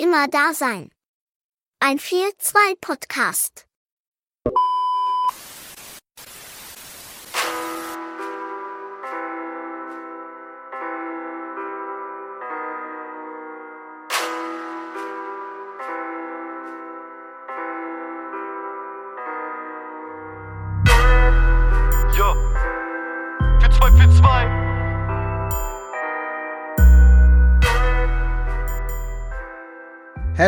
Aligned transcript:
immer 0.00 0.28
da 0.28 0.54
sein. 0.54 0.90
Ein 1.78 1.98
4-2-Podcast. 1.98 3.66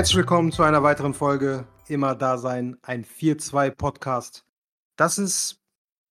Herzlich 0.02 0.16
willkommen 0.16 0.50
zu 0.50 0.64
einer 0.64 0.82
weiteren 0.82 1.14
Folge 1.14 1.64
Immer 1.86 2.16
da 2.16 2.36
sein, 2.36 2.76
ein 2.82 3.04
4-2 3.04 3.70
Podcast. 3.70 4.44
Das 4.96 5.16
ist 5.16 5.60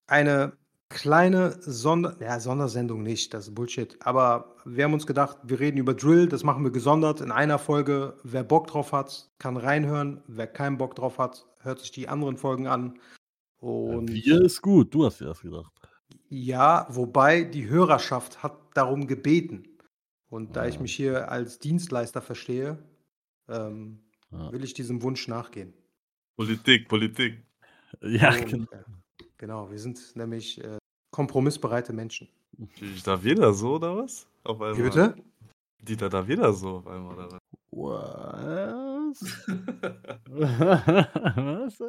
eine 0.07 0.53
kleine 0.87 1.57
Sonder 1.59 2.15
ja, 2.21 2.39
Sondersendung 2.39 3.03
nicht, 3.03 3.33
das 3.33 3.49
ist 3.49 3.53
Bullshit. 3.53 3.97
Aber 4.05 4.55
wir 4.63 4.85
haben 4.85 4.93
uns 4.93 5.05
gedacht, 5.05 5.39
wir 5.43 5.59
reden 5.59 5.77
über 5.77 5.93
Drill, 5.93 6.29
das 6.29 6.45
machen 6.45 6.63
wir 6.63 6.71
gesondert 6.71 7.19
in 7.19 7.33
einer 7.33 7.59
Folge. 7.59 8.13
Wer 8.23 8.45
Bock 8.45 8.67
drauf 8.67 8.93
hat, 8.93 9.29
kann 9.39 9.57
reinhören. 9.57 10.23
Wer 10.25 10.47
keinen 10.47 10.77
Bock 10.77 10.95
drauf 10.95 11.17
hat, 11.17 11.45
hört 11.59 11.79
sich 11.79 11.91
die 11.91 12.07
anderen 12.07 12.37
Folgen 12.37 12.67
an. 12.67 12.97
Und 13.59 14.09
Wir 14.09 14.41
ist 14.41 14.61
gut, 14.61 14.93
du 14.93 15.03
hast 15.03 15.19
dir 15.19 15.25
das 15.25 15.41
gedacht. 15.41 15.73
ja, 16.29 16.87
wobei 16.89 17.43
die 17.43 17.67
Hörerschaft 17.67 18.41
hat 18.41 18.57
darum 18.73 19.05
gebeten. 19.05 19.67
Und 20.29 20.55
da 20.55 20.65
ich 20.65 20.77
Ah. 20.77 20.81
mich 20.81 20.95
hier 20.95 21.29
als 21.29 21.59
Dienstleister 21.59 22.21
verstehe, 22.21 22.77
ähm, 23.51 23.99
Ja. 24.31 24.51
will 24.51 24.63
ich 24.63 24.73
diesem 24.73 25.01
Wunsch 25.01 25.27
nachgehen. 25.27 25.73
Politik, 26.37 26.87
Politik. 26.87 27.43
Ja, 28.01 28.31
So 28.31 28.39
genau. 28.45 28.57
ungefähr. 28.57 28.85
Genau, 29.37 29.69
wir 29.69 29.77
sind 29.77 30.15
nämlich 30.15 30.63
äh, 30.63 30.77
kompromissbereite 31.11 31.91
Menschen. 31.91 32.29
Ich 32.79 33.03
da 33.03 33.21
wieder 33.21 33.53
so, 33.53 33.75
oder 33.75 33.97
was? 33.97 34.27
Auf 34.43 34.61
einmal. 34.61 34.77
Wie 34.77 34.83
bitte? 34.83 35.15
Dieter 35.81 36.07
da 36.09 36.25
wieder 36.27 36.53
so 36.53 36.77
auf 36.77 36.87
einmal, 36.87 37.15
oder 37.15 37.27
was? 37.31 37.39
Was? 37.71 39.47
Was? 40.31 41.83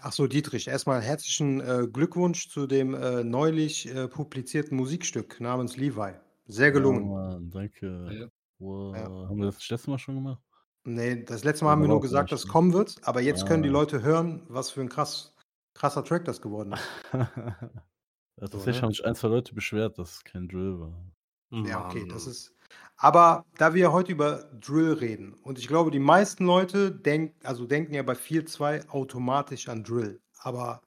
Ach 0.00 0.12
so, 0.12 0.26
Dietrich, 0.26 0.66
erstmal 0.68 1.00
herzlichen 1.00 1.60
äh, 1.60 1.86
Glückwunsch 1.90 2.48
zu 2.48 2.66
dem 2.66 2.94
äh, 2.94 3.22
neulich 3.24 3.88
äh, 3.94 4.08
publizierten 4.08 4.76
Musikstück 4.76 5.40
namens 5.40 5.76
Levi. 5.76 6.14
Sehr 6.46 6.72
gelungen. 6.72 7.04
Ja, 7.04 7.14
Mann, 7.14 7.50
danke. 7.50 8.08
Ja. 8.12 8.26
Wow. 8.58 8.96
Ja. 8.96 9.04
Haben 9.04 9.38
wir 9.38 9.46
das 9.46 9.56
das 9.58 9.70
letzte 9.70 9.90
Mal 9.90 9.98
schon 9.98 10.16
gemacht? 10.16 10.42
Nee, 10.84 11.24
das 11.24 11.44
letzte 11.44 11.64
Mal 11.64 11.70
Ja, 11.70 11.72
haben 11.72 11.82
wir 11.82 11.88
nur 11.88 12.00
gesagt, 12.00 12.30
nicht, 12.30 12.32
dass 12.32 12.40
es 12.40 12.46
ne? 12.46 12.52
kommen 12.52 12.72
wird, 12.72 12.98
aber 13.02 13.20
jetzt 13.20 13.46
können 13.46 13.62
die. 13.62 13.68
Leute 13.68 14.02
hören, 14.02 14.42
was 14.48 14.70
für 14.70 14.80
ein 14.80 14.88
krass, 14.88 15.34
krasser 15.74 16.04
Track 16.04 16.24
das 16.24 16.40
geworden 16.42 16.72
ist. 16.74 16.88
ja, 17.12 18.48
So, 18.48 18.48
tatsächlich 18.48 18.82
ne? 18.82 18.82
haben 18.82 18.92
sich 18.92 19.04
ein, 19.04 19.14
zwei 19.14 19.28
Leute 19.28 19.54
beschwert, 19.54 19.98
dass 19.98 20.16
es 20.16 20.24
kein 20.24 20.48
Drill 20.48 20.80
war. 20.80 21.12
Ja, 21.50 21.84
okay, 21.86 22.06
das 22.06 22.26
ist. 22.26 22.54
Aber 22.96 23.44
da 23.58 23.74
wir 23.74 23.92
heute 23.92 24.12
über 24.12 24.50
Drill 24.60 24.94
reden 24.94 25.34
und 25.34 25.58
ich 25.58 25.68
glaube, 25.68 25.90
die 25.90 25.98
meisten 25.98 26.46
Leute 26.46 26.90
denk, 26.92 27.34
also 27.44 27.66
denken 27.66 27.94
ja 27.94 28.02
bei 28.02 28.14
4.2 28.14 28.88
automatisch 28.88 29.68
an 29.68 29.84
Drill. 29.84 30.20
Aber 30.38 30.80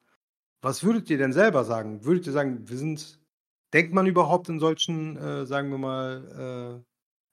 was 0.62 0.84
würdet 0.84 1.10
ihr 1.10 1.18
denn 1.18 1.34
selber 1.34 1.64
sagen? 1.64 2.06
Würdet 2.06 2.26
ihr 2.28 2.34
sagen, 2.34 2.68
wir 2.68 2.78
sind, 2.78 3.20
denkt 3.74 3.94
man 3.94 4.08
überhaupt 4.08 4.50
in 4.50 4.60
solchen, 4.60 5.18
äh, 5.18 5.46
sagen 5.46 5.70
wir 5.70 5.78
mal, 5.78 6.84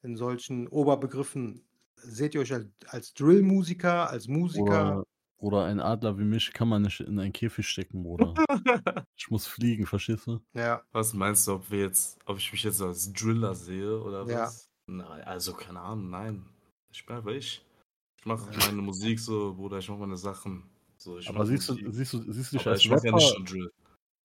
äh, 0.03 0.07
in 0.07 0.17
solchen 0.17 0.69
Oberbegriffen? 0.69 1.65
Seht 2.05 2.35
ihr 2.35 2.41
euch 2.41 2.53
als, 2.53 2.67
als 2.89 3.15
Drill-Musiker, 3.15 4.09
als 4.11 4.29
Musiker? 4.29 4.65
Oder, 4.99 5.05
oder 5.39 5.65
ein 5.65 5.81
Adler 5.81 6.19
wie 6.19 6.25
mich 6.25 6.53
kann 6.53 6.69
man 6.69 6.83
nicht 6.83 7.01
in 7.01 7.19
einen 7.19 7.33
Käfig 7.33 7.67
stecken, 7.69 8.03
Bruder. 8.03 8.35
ich 9.17 9.31
muss 9.31 9.47
fliegen, 9.47 9.87
verstehst 9.87 10.27
du? 10.27 10.41
Ja, 10.55 10.83
Was 10.93 11.15
meinst 11.15 11.47
du, 11.47 11.55
ob 11.55 11.71
wir 11.71 11.81
jetzt, 11.81 12.19
ob 12.27 12.39
ich 12.39 12.51
mich 12.53 12.63
jetzt 12.65 12.81
als 12.83 13.13
Driller 13.13 13.55
sehe 13.55 14.01
oder 14.01 14.27
Ja. 14.27 14.45
was? 14.47 14.69
Nein, 14.87 15.23
also 15.23 15.53
keine 15.55 15.81
Ahnung, 15.81 16.11
nein. 16.11 16.47
Ich 16.93 17.07
bin 17.07 17.17
einfach 17.17 17.31
ich. 17.31 17.65
Ich 18.19 18.27
mache 18.27 18.51
meine 18.59 18.83
Musik 18.83 19.19
so, 19.21 19.55
Bruder, 19.55 19.79
ich 19.79 19.89
mache 19.89 20.01
meine 20.01 20.17
Sachen. 20.17 20.65
So, 20.97 21.19
ich 21.19 21.29
Aber 21.29 21.47
siehst 21.47 21.69
du, 21.69 21.75
siehst 21.93 22.13
du, 22.13 22.33
siehst 22.33 22.53
du 22.53 22.57
dich 22.59 22.67
Aber 22.67 22.73
als 22.73 22.81
ich 22.81 22.91
mache 22.91 23.07
ja 23.07 23.13
Rapper, 23.13 23.39
nicht 23.39 23.51
Drill. 23.53 23.73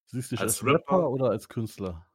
siehst 0.07 0.31
du 0.31 0.35
dich 0.35 0.41
als 0.41 0.53
als 0.55 0.63
Rapper, 0.66 0.97
Rapper? 0.97 1.09
oder 1.09 1.29
als 1.29 1.47
Künstler? 1.47 2.06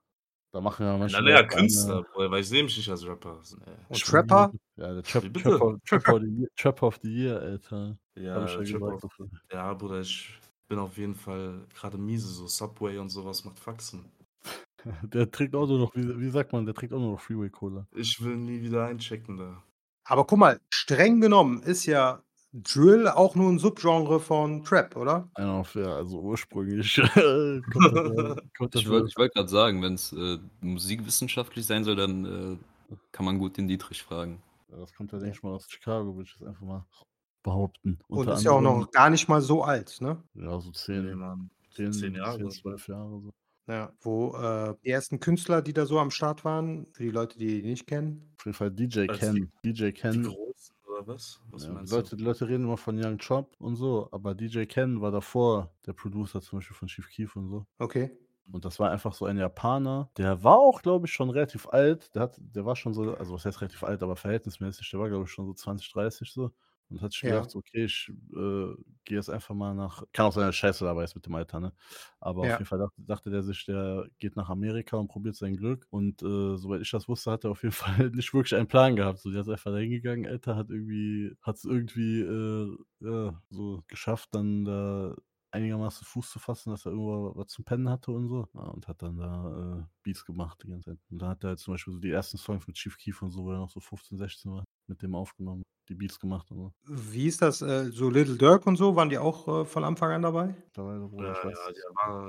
Da 0.53 0.61
machen 0.61 0.85
ja 0.85 0.99
manche 0.99 1.17
Na, 1.17 1.23
naja, 1.23 1.43
Künstler, 1.45 2.03
Bruder, 2.03 2.31
weil 2.31 2.43
ich 2.43 2.49
sehe 2.49 2.63
mich 2.63 2.77
nicht 2.77 2.89
als 2.91 3.07
Rapper. 3.07 3.41
Nee. 3.59 3.73
Und 3.89 3.97
Ich 3.97 4.05
Trapper? 4.05 4.53
Ja, 4.77 4.93
der 4.93 5.03
Trap? 5.03 5.33
Trapper, 5.33 5.79
Trapper, 5.87 6.15
of 6.15 6.21
the 6.21 6.29
Year, 6.29 6.49
Trapper 6.57 6.87
of 6.87 6.99
the 7.03 7.09
Year, 7.11 7.41
Alter. 7.41 7.97
Ja, 8.17 8.47
ja 8.47 8.59
gesagt. 8.59 9.05
ja, 9.51 9.73
Bruder, 9.73 10.01
ich 10.01 10.39
bin 10.69 10.79
auf 10.79 10.99
jeden 10.99 11.15
Fall 11.15 11.67
gerade 11.75 11.97
miese, 11.97 12.29
so 12.29 12.47
Subway 12.47 12.99
und 12.99 13.09
sowas 13.09 13.47
macht 13.47 13.59
Faxen. 13.59 14.05
Der 15.03 15.31
trägt 15.31 15.55
auch 15.55 15.67
nur 15.67 15.79
noch, 15.79 15.95
wie, 15.95 16.21
wie 16.21 16.31
sagt 16.31 16.53
man, 16.53 16.67
der 16.67 16.75
trägt 16.75 16.93
auch 16.93 16.99
nur 16.99 17.13
noch 17.13 17.21
Freeway 17.21 17.49
Cola. 17.49 17.87
Ich 17.95 18.21
will 18.21 18.37
nie 18.37 18.61
wieder 18.63 18.87
einchecken 18.87 19.37
da. 19.37 19.63
Aber 20.05 20.27
guck 20.27 20.41
mal, 20.41 20.61
streng 20.71 21.21
genommen 21.21 21.63
ist 21.63 21.87
ja 21.87 22.21
Drill 22.53 23.09
auch 23.09 23.35
nur 23.35 23.51
ein 23.51 23.59
Subgenre 23.59 24.21
von 24.21 24.63
Trap, 24.63 24.97
oder? 24.97 25.29
Auf, 25.35 25.75
ja, 25.75 25.97
also 25.97 26.21
ursprünglich. 26.21 26.97
das, 26.97 27.13
das 28.71 28.83
Ich 28.83 28.89
wollte 28.89 29.17
wollt 29.17 29.35
gerade 29.35 29.49
sagen, 29.49 29.83
wenn 29.83 29.95
es 29.95 30.13
äh, 30.13 30.39
musikwissenschaftlich 30.61 31.65
sein 31.65 31.85
soll, 31.85 31.97
dann 31.97 32.25
äh, 32.93 32.97
kann 33.11 33.25
man 33.25 33.39
gut 33.39 33.57
den 33.57 33.69
Dietrich 33.69 34.03
fragen. 34.03 34.43
ja, 34.71 34.77
das 34.77 34.95
kommt 34.95 35.13
ja, 35.13 35.19
denke 35.19 35.37
ich 35.37 35.43
mal, 35.43 35.55
aus 35.55 35.67
Chicago, 35.71 36.15
würde 36.15 36.29
ich 36.29 36.39
jetzt 36.39 36.47
einfach 36.47 36.63
mal 36.63 36.85
behaupten. 37.43 37.99
Und 38.09 38.19
Unter 38.19 38.35
ist 38.35 38.45
ja 38.45 38.53
auch 38.53 38.61
noch 38.61 38.91
gar 38.91 39.09
nicht 39.09 39.29
mal 39.29 39.41
so 39.41 39.65
alt, 39.65 39.99
ne? 40.01 40.23
Ja, 40.35 40.61
so 40.61 40.69
Nee, 40.69 40.75
10, 40.75 41.15
Mann. 41.15 41.51
10, 41.75 41.93
zehn 41.93 42.15
Jahre. 42.15 42.39
10 42.39 42.51
12 42.51 42.89
Jahre. 42.89 43.21
So. 43.23 43.31
Ja. 43.67 43.93
Wo 44.01 44.37
äh, 44.37 44.75
die 44.85 44.91
ersten 44.91 45.21
Künstler, 45.21 45.63
die 45.63 45.73
da 45.73 45.87
so 45.87 45.99
am 45.99 46.11
Start 46.11 46.45
waren, 46.45 46.87
für 46.93 47.05
die 47.05 47.11
Leute, 47.11 47.39
die 47.39 47.61
ihn 47.61 47.67
nicht 47.67 47.87
kennen. 47.87 48.35
Auf 48.39 48.47
jeden 48.47 48.57
Fall 48.57 48.71
DJ 48.71 49.07
Ken. 49.07 49.51
DJ 49.65 49.87
Die 49.87 49.93
Ken. 49.93 50.35
Oder 50.93 51.07
was? 51.07 51.41
Was 51.51 51.67
Ja, 51.67 51.81
Leute, 51.91 52.17
die 52.17 52.23
Leute 52.23 52.49
reden 52.49 52.65
immer 52.65 52.77
von 52.77 53.03
Young 53.03 53.19
Chop 53.19 53.55
und 53.59 53.77
so, 53.77 54.09
aber 54.13 54.35
DJ 54.35 54.65
Ken 54.65 55.01
war 55.01 55.11
davor 55.11 55.73
der 55.87 55.95
Producer 55.95 56.41
zum 56.41 56.59
Beispiel 56.59 56.77
von 56.77 56.89
Chief 56.89 57.09
Keef 57.09 57.35
und 57.37 57.49
so. 57.49 57.67
Okay. 57.79 58.11
Und 58.51 58.65
das 58.65 58.79
war 58.79 58.91
einfach 58.91 59.15
so 59.15 59.25
ein 59.25 59.39
Japaner. 59.39 60.11
Der 60.17 60.43
war 60.45 60.59
auch, 60.59 60.83
glaube 60.83 61.07
ich, 61.07 61.13
schon 61.13 61.31
relativ 61.31 61.69
alt. 61.69 62.15
Der, 62.15 62.23
hat, 62.23 62.37
der 62.39 62.67
war 62.67 62.77
schon 62.77 62.93
so, 62.93 63.15
also 63.15 63.33
was 63.33 63.45
heißt 63.47 63.61
relativ 63.61 63.85
alt, 63.85 64.03
aber 64.03 64.17
verhältnismäßig. 64.17 64.91
Der 64.91 65.01
war, 65.01 65.09
glaube 65.09 65.25
ich, 65.25 65.31
schon 65.31 65.47
so 65.47 65.55
20, 65.55 65.91
30 65.93 66.31
so. 66.31 66.51
Und 66.91 67.01
hat 67.01 67.13
sich 67.13 67.23
Ja. 67.23 67.25
gedacht, 67.25 67.55
okay, 67.55 67.85
ich 67.87 68.11
äh, 68.35 68.75
gehe 69.05 69.17
jetzt 69.17 69.31
einfach 69.31 69.55
mal 69.55 69.75
nach. 69.75 70.03
Kann 70.13 70.27
auch 70.27 70.33
sein, 70.33 70.47
dass 70.47 70.57
Scheiße 70.57 70.85
dabei 70.85 71.05
ist 71.05 71.15
mit 71.15 71.25
dem 71.27 71.35
Alter, 71.35 71.59
ne? 71.61 71.73
Aber 72.21 72.43
Ja. 72.43 72.59
auf 72.59 72.59
jeden 72.59 72.69
Fall 72.69 72.79
dachte, 72.79 72.95
dachte 73.03 73.31
der 73.31 73.43
sich, 73.43 73.65
der 73.65 74.09
geht 74.19 74.37
nach 74.37 74.51
Amerika 74.51 74.97
und 74.99 75.09
probiert 75.09 75.35
sein 75.37 75.57
Glück. 75.57 75.87
Und 75.91 76.23
äh, 76.23 76.57
soweit 76.57 76.83
ich 76.83 76.91
das 76.91 77.09
wusste, 77.09 77.31
hat 77.31 77.45
er 77.45 77.51
auf 77.51 77.63
jeden 77.63 77.73
Fall 77.73 78.11
nicht 78.11 78.35
wirklich 78.35 78.55
einen 78.55 78.69
Plan 78.69 78.97
gehabt. 78.97 79.19
So, 79.21 79.31
der 79.31 79.41
ist 79.43 79.49
einfach 79.49 79.71
da 79.73 79.79
hingegangen, 79.79 80.27
Alter, 80.27 80.57
hat 80.57 80.71
irgendwie, 80.71 81.35
hat 81.43 81.57
es 81.57 81.65
irgendwie 81.65 82.21
äh, 82.21 82.77
ja, 83.01 83.43
so 83.51 83.83
geschafft, 83.89 84.31
dann 84.35 84.65
da 84.65 85.15
einigermaßen 85.51 86.07
Fuß 86.07 86.31
zu 86.31 86.39
fassen, 86.39 86.71
dass 86.71 86.87
er 86.87 86.93
irgendwo 86.93 87.33
was 87.37 87.49
zum 87.49 87.65
Pennen 87.65 87.89
hatte 87.91 88.11
und 88.13 88.29
so. 88.29 88.49
Ja, 88.55 88.61
und 88.63 88.89
hat 88.89 89.03
dann 89.03 89.17
da 89.19 89.81
äh, 89.81 89.85
Beats 90.03 90.25
gemacht 90.25 90.63
die 90.65 90.69
ganze 90.69 90.91
Zeit. 90.93 90.99
Und 91.11 91.19
da 91.21 91.29
hat 91.29 91.45
er 91.45 91.51
halt 91.51 91.59
zum 91.59 91.75
Beispiel 91.75 91.93
so 91.95 92.01
die 92.01 92.11
ersten 92.11 92.39
Songs 92.39 92.67
mit 92.67 92.77
Chief 92.77 92.97
Keef 92.97 93.21
und 93.23 93.31
so, 93.31 93.45
wo 93.45 93.53
er 93.53 93.59
noch 93.59 93.71
so 93.71 93.81
15, 93.81 94.17
16 94.19 94.53
war, 94.53 94.65
mit 94.87 95.03
dem 95.03 95.15
aufgenommen, 95.15 95.63
die 95.89 95.95
Beats 95.95 96.19
gemacht 96.19 96.47
so. 96.49 96.73
Wie 96.85 97.27
ist 97.29 97.43
das? 97.43 97.63
Äh, 97.63 97.91
so 97.93 98.09
Little 98.11 98.37
Dirk 98.37 98.67
und 98.67 98.77
so, 98.77 98.97
waren 98.97 99.09
die 99.09 99.19
auch 99.19 99.47
äh, 99.63 99.65
von 99.65 99.85
Anfang 99.85 100.11
an 100.13 100.23
dabei? 100.23 100.49
Mittlerweile, 100.67 101.01
du? 101.01 101.09
Bruder, 101.09 101.29
Ja, 101.29 101.51
ja, 101.51 101.73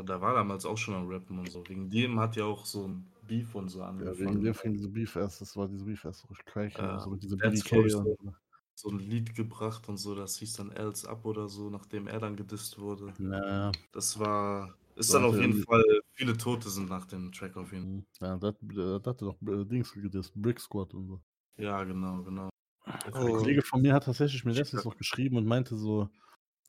der 0.06 0.18
war, 0.18 0.22
war 0.22 0.34
damals 0.36 0.66
auch 0.66 0.78
schon 0.78 0.94
am 0.96 1.08
Rappen 1.08 1.40
und 1.40 1.52
so. 1.52 1.64
Wegen 1.68 1.90
dem 1.90 2.20
hat 2.20 2.36
ja 2.36 2.46
auch 2.46 2.66
so 2.66 2.88
ein 2.88 3.12
Beef 3.28 3.56
und 3.56 3.70
so 3.70 3.80
Ja, 3.82 3.88
angefangen. 3.88 4.20
wegen 4.20 4.42
dem 4.44 4.54
fing 4.54 4.74
diese 4.74 4.90
Beef 4.90 5.16
erst, 5.16 5.42
das 5.42 5.56
war 5.56 5.68
diese 5.68 5.86
Beef 5.86 6.04
erst 6.06 6.22
so 6.22 6.28
richtig 6.28 6.46
gleich, 6.54 6.74
Ja, 6.78 7.00
so 7.00 7.10
mit 7.10 7.22
BDK 7.22 7.76
und 7.78 7.90
so- 7.90 8.16
so. 8.22 8.34
so 8.76 8.90
ein 8.90 9.00
Lied 9.00 9.36
gebracht 9.36 9.88
und 9.88 9.98
so, 9.98 10.16
das 10.16 10.38
hieß 10.38 10.54
dann 10.54 10.72
Els 10.72 11.06
Up 11.06 11.26
oder 11.26 11.48
so, 11.48 11.70
nachdem 11.70 12.08
er 12.08 12.20
dann 12.20 12.36
gedisst 12.36 12.80
wurde. 12.80 13.14
Ja, 13.20 13.72
Das 13.92 14.20
war. 14.20 14.74
Ist 14.96 15.08
So 15.10 15.14
dann 15.14 15.26
auf 15.26 15.40
jeden 15.40 15.56
Fall, 15.56 15.84
viele 16.14 16.38
Tote 16.38 16.70
sind 16.70 16.90
nach 16.90 17.06
dem 17.06 17.32
Track 17.32 17.58
auf 17.58 17.72
jeden 17.72 18.06
Fall. 18.20 18.30
ja, 18.30 18.38
da 18.38 18.48
hat 18.48 18.58
da 18.62 18.94
hat 18.96 19.08
er 19.08 19.14
doch 19.14 19.42
äh, 19.42 19.66
Dings 19.66 19.92
gedisst, 19.94 20.34
Brick 20.36 20.60
Squad 20.60 20.94
und 20.94 21.08
so. 21.08 21.22
Ja, 21.58 21.84
genau, 21.84 22.24
genau. 22.24 22.50
Ein 22.86 23.14
Oh. 23.14 23.34
Kollege 23.34 23.62
von 23.64 23.82
mir 23.82 23.94
hat 23.94 24.06
tatsächlich 24.06 24.44
mir 24.46 24.54
letztens 24.54 24.84
noch 24.84 24.98
geschrieben 24.98 25.38
und 25.38 25.46
meinte 25.46 25.78
so, 25.78 26.10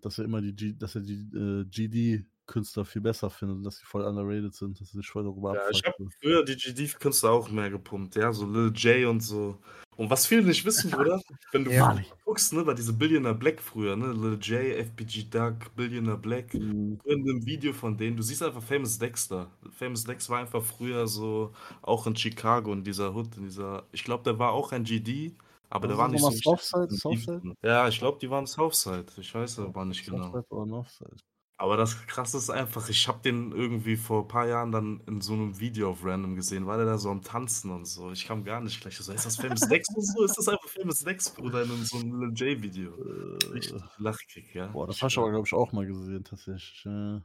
dass 0.03 0.19
er 0.19 0.25
immer 0.27 0.41
die 0.43 0.55
G, 0.55 0.75
dass 0.75 0.95
er 0.97 1.03
die 1.03 1.15
äh, 1.35 1.65
GD-Künstler 1.67 2.85
viel 2.85 3.03
besser 3.03 3.31
findet 3.31 3.59
und 3.59 3.65
dass 3.65 3.79
sie 3.79 3.87
voll 3.87 4.05
underrated 4.05 4.55
sind, 4.55 4.81
dass 4.81 4.91
er 4.95 4.99
sich 5.01 5.09
voll 5.11 5.25
darüber 5.25 5.53
Ja, 5.55 5.69
ich 5.71 5.83
habe 5.85 5.97
früher 6.21 6.45
die 6.45 6.57
GD-Künstler 6.57 7.31
auch 7.31 7.51
mehr 7.51 7.71
gepumpt, 7.71 8.17
ja, 8.17 8.33
so 8.33 8.47
Lil 8.47 8.73
J 8.75 9.09
und 9.09 9.21
so. 9.21 9.59
Und 9.97 10.11
was 10.11 10.27
viele 10.27 10.43
nicht 10.43 10.65
wissen, 10.65 10.91
Bruder, 10.91 11.21
wenn 11.53 11.65
du 11.65 11.71
Ja. 11.73 11.97
guckst, 12.25 12.53
ne, 12.53 12.65
bei 12.65 12.75
diese 12.75 12.93
Billionaire 12.93 13.35
Black 13.35 13.61
früher, 13.61 13.95
ne, 13.97 14.13
Lil 14.13 14.39
J, 14.41 14.79
FBG 14.87 15.25
Duck, 15.31 15.75
Billionaire 15.77 16.19
Black, 16.19 16.55
Mhm. 16.55 17.01
in 17.05 17.21
einem 17.29 17.45
Video 17.47 17.73
von 17.75 17.97
denen, 17.99 18.17
du 18.17 18.23
siehst 18.23 18.43
einfach 18.43 18.63
Famous 18.63 18.99
Dexter. 18.99 19.51
Famous 19.71 20.05
Dex 20.05 20.29
war 20.31 20.41
einfach 20.41 20.63
früher 20.65 21.07
so, 21.07 21.53
auch 21.83 22.07
in 22.07 22.17
Chicago, 22.17 22.73
in 22.73 22.83
dieser 22.83 23.15
Hood, 23.15 23.37
in 23.37 23.45
dieser, 23.45 23.87
ich 23.93 24.05
glaube, 24.05 24.25
der 24.25 24.39
war 24.39 24.53
auch 24.53 24.73
ein 24.73 24.85
GD, 24.85 25.37
Aber 25.75 25.89
der 25.89 25.97
Was 25.97 26.03
war 26.03 26.07
ist 26.07 26.13
nicht 26.13 26.23
so 26.23 26.29
richtig 26.29 26.45
Southside? 26.45 26.95
Southside? 26.97 27.55
Ja, 27.63 27.89
ich 27.89 27.99
glaube, 27.99 28.19
die 28.21 28.31
waren 28.31 28.47
Southside. 28.47 29.07
Ich 29.17 29.35
weiß 29.35 29.59
aber 29.59 29.85
nicht 29.85 30.05
genau. 30.05 30.23
Southside 30.31 30.47
oder 30.51 30.67
Northside? 30.67 31.17
Aber 31.57 31.77
das 31.77 32.07
Krasse 32.07 32.37
ist 32.37 32.51
einfach, 32.51 32.89
ich 32.89 33.07
habe 33.09 33.23
den 33.23 33.53
irgendwie 33.53 33.97
vor 33.97 34.23
ein 34.23 34.29
paar 34.29 34.47
Jahren 34.47 34.73
dann 34.73 35.01
in 35.07 35.21
so 35.21 35.33
einem 35.33 35.59
Video 35.59 35.91
auf 35.91 36.05
Random 36.05 36.37
gesehen, 36.37 36.67
war 36.67 36.77
der 36.77 36.87
da 36.87 36.99
so 36.99 37.11
am 37.11 37.23
Tanzen 37.23 37.71
und 37.71 37.87
so. 37.87 38.11
Ich 38.13 38.27
kam 38.27 38.45
gar 38.45 38.61
nicht 38.61 38.81
gleich 38.81 38.97
so, 38.97 39.13
ist 39.13 39.27
das 39.27 39.37
Famous 39.37 39.61
Dex 39.61 39.89
oder 39.95 40.03
so? 40.03 40.25
Ist 40.25 40.39
das 40.39 40.49
einfach 40.49 40.69
Famous 40.69 41.01
Dex, 41.01 41.31
Bruder, 41.31 41.63
in 41.63 41.85
so 41.85 41.99
einem 41.99 42.21
Lil 42.21 42.33
J-Video? 42.35 42.93
Richtig 43.53 43.81
Äh, 43.81 43.85
Lachkick, 43.99 44.55
ja. 44.55 44.67
boah, 44.69 44.87
das 44.87 44.97
Ich 44.97 45.03
hast 45.03 45.17
du 45.17 45.21
aber, 45.21 45.31
glaube 45.31 45.47
ich, 45.47 45.55
auch 45.55 45.73
mal 45.73 45.87
gesehen, 45.87 46.25
tatsächlich. 46.25 46.85
Ja. 46.85 47.23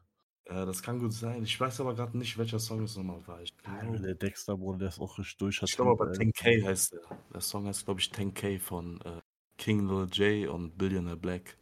Ja, 0.49 0.65
das 0.65 0.81
kann 0.81 0.99
gut 0.99 1.13
sein. 1.13 1.43
Ich 1.43 1.59
weiß 1.59 1.79
aber 1.81 1.93
gerade 1.93 2.17
nicht, 2.17 2.37
welcher 2.37 2.59
Song 2.59 2.83
es 2.83 2.97
nochmal 2.97 3.25
war. 3.27 3.41
Ich 3.41 3.55
glaube, 3.55 3.99
der 3.99 4.15
Dexter, 4.15 4.57
Bruder, 4.57 4.79
der 4.79 4.87
ist 4.89 4.99
auch 4.99 5.17
richtig 5.19 5.37
durch. 5.37 5.61
ich 5.61 5.75
glaube 5.75 5.91
aber 5.91 6.11
10K 6.11 6.65
heißt 6.65 6.93
der. 6.93 7.01
Der 7.33 7.41
Song 7.41 7.67
heißt, 7.67 7.85
glaube 7.85 7.99
ich, 7.99 8.11
10K 8.11 8.59
von 8.59 8.99
äh, 9.01 9.21
King 9.57 9.87
Lil 9.87 10.07
J 10.11 10.49
und 10.49 10.75
Billionaire 10.77 11.17
Black. 11.17 11.55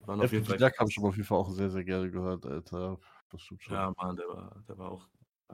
Waren 0.00 0.20
auf 0.20 0.32
jeden 0.32 0.44
Fall 0.44 0.56
Duck 0.56 0.76
habe 0.78 0.90
ich 0.90 0.98
aber 0.98 1.08
auf 1.08 1.16
jeden 1.16 1.26
Fall 1.26 1.38
auch 1.38 1.50
sehr, 1.52 1.70
sehr 1.70 1.84
gerne 1.84 2.10
gehört, 2.10 2.44
Alter. 2.44 2.98
Das 3.30 3.42
stimmt 3.42 3.62
schon. 3.62 3.74
Ja, 3.74 3.92
Mann, 3.96 4.16
der 4.16 4.26
war, 4.26 4.64
der 4.68 4.78
war 4.78 4.90
auch. 4.90 5.08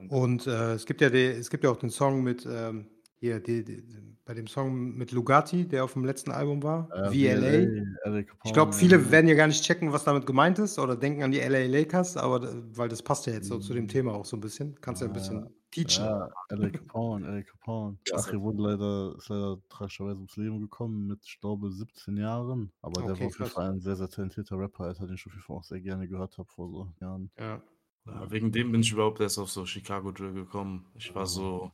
Und 0.09 0.47
äh, 0.47 0.73
es, 0.75 0.87
gibt 0.87 1.01
ja 1.03 1.11
die, 1.11 1.25
es 1.25 1.51
gibt 1.51 1.65
ja 1.65 1.71
auch 1.71 1.77
den 1.77 1.91
Song 1.91 2.23
mit, 2.23 2.47
ähm, 2.47 2.89
hier, 3.21 3.41
die, 3.41 3.65
die, 3.65 3.83
bei 4.25 4.35
dem 4.35 4.47
Song 4.47 4.97
mit 4.97 5.13
Lugatti, 5.13 5.67
der 5.69 5.85
auf 5.85 5.95
dem 5.95 6.05
letzten 6.05 6.31
Album 6.31 6.63
war, 6.63 6.97
Äh, 6.97 7.11
VLA. 7.11 7.73
LA 8.05 8.23
Ich 8.45 8.53
glaube, 8.53 8.73
viele 8.75 9.11
werden 9.11 9.29
ja 9.29 9.35
gar 9.37 9.47
nicht 9.49 9.65
checken, 9.65 9.93
was 9.93 10.05
damit 10.05 10.27
gemeint 10.27 10.59
ist 10.59 10.79
oder 10.79 10.97
denken 10.97 11.23
an 11.25 11.33
die 11.33 11.41
LA 11.41 11.67
Lakers, 11.67 12.17
aber 12.17 12.53
weil 12.77 12.89
das 12.89 13.03
passt 13.03 13.27
ja 13.27 13.35
jetzt 13.35 13.49
so 13.49 13.59
zu 13.59 13.75
dem 13.75 13.89
Mhm. 13.89 13.89
Thema 13.89 14.15
auch 14.15 14.25
so 14.27 14.37
ein 14.37 14.41
bisschen. 14.41 14.81
Kannst 14.81 15.03
ja 15.03 15.07
ein 15.09 15.13
bisschen 15.13 15.51
teachen. 15.73 16.15
Ja, 16.15 16.29
L.A. 16.51 16.71
Capone, 16.71 17.27
L.A. 17.27 17.43
Capone. 17.43 17.99
Klasse. 18.05 18.33
Achim 18.33 18.41
wurde 18.43 18.63
leider, 18.63 19.17
ist 19.17 19.29
leider 19.29 19.59
tragischerweise 19.69 20.17
ums 20.19 20.37
Leben 20.37 20.61
gekommen 20.61 21.07
mit, 21.07 21.25
ich 21.27 21.41
glaube, 21.41 21.71
17 21.73 22.17
Jahren. 22.17 22.73
Aber 22.83 23.03
der 23.03 23.19
Okay, 23.19 23.21
war 23.21 23.29
auf 23.29 23.39
jeden. 23.39 23.51
Fall 23.51 23.71
ein 23.71 23.81
sehr, 23.81 23.97
sehr 23.97 24.09
talentierter 24.09 24.59
Rapper, 24.59 24.85
Alter, 24.85 25.07
den 25.07 25.15
ich 25.17 25.27
auf 25.27 25.33
jeden 25.33 25.43
Fall 25.45 25.57
auch 25.57 25.65
sehr 25.65 25.81
gerne 25.81 26.09
gehört 26.09 26.39
habe 26.39 26.49
vor 26.51 26.69
so 26.71 26.93
Jahren. 27.01 27.31
Ja. 27.39 27.63
Ja, 28.07 28.31
wegen 28.31 28.53
dem 28.53 28.73
bin 28.73 28.83
ich 28.83 28.93
überhaupt 28.93 29.21
erst 29.21 29.39
auf 29.39 29.51
so 29.51 29.67
Chicago 29.67 30.13
Drill 30.13 30.33
gekommen. 30.35 30.87
Ich 30.95 31.15
war 31.15 31.27
so 31.27 31.73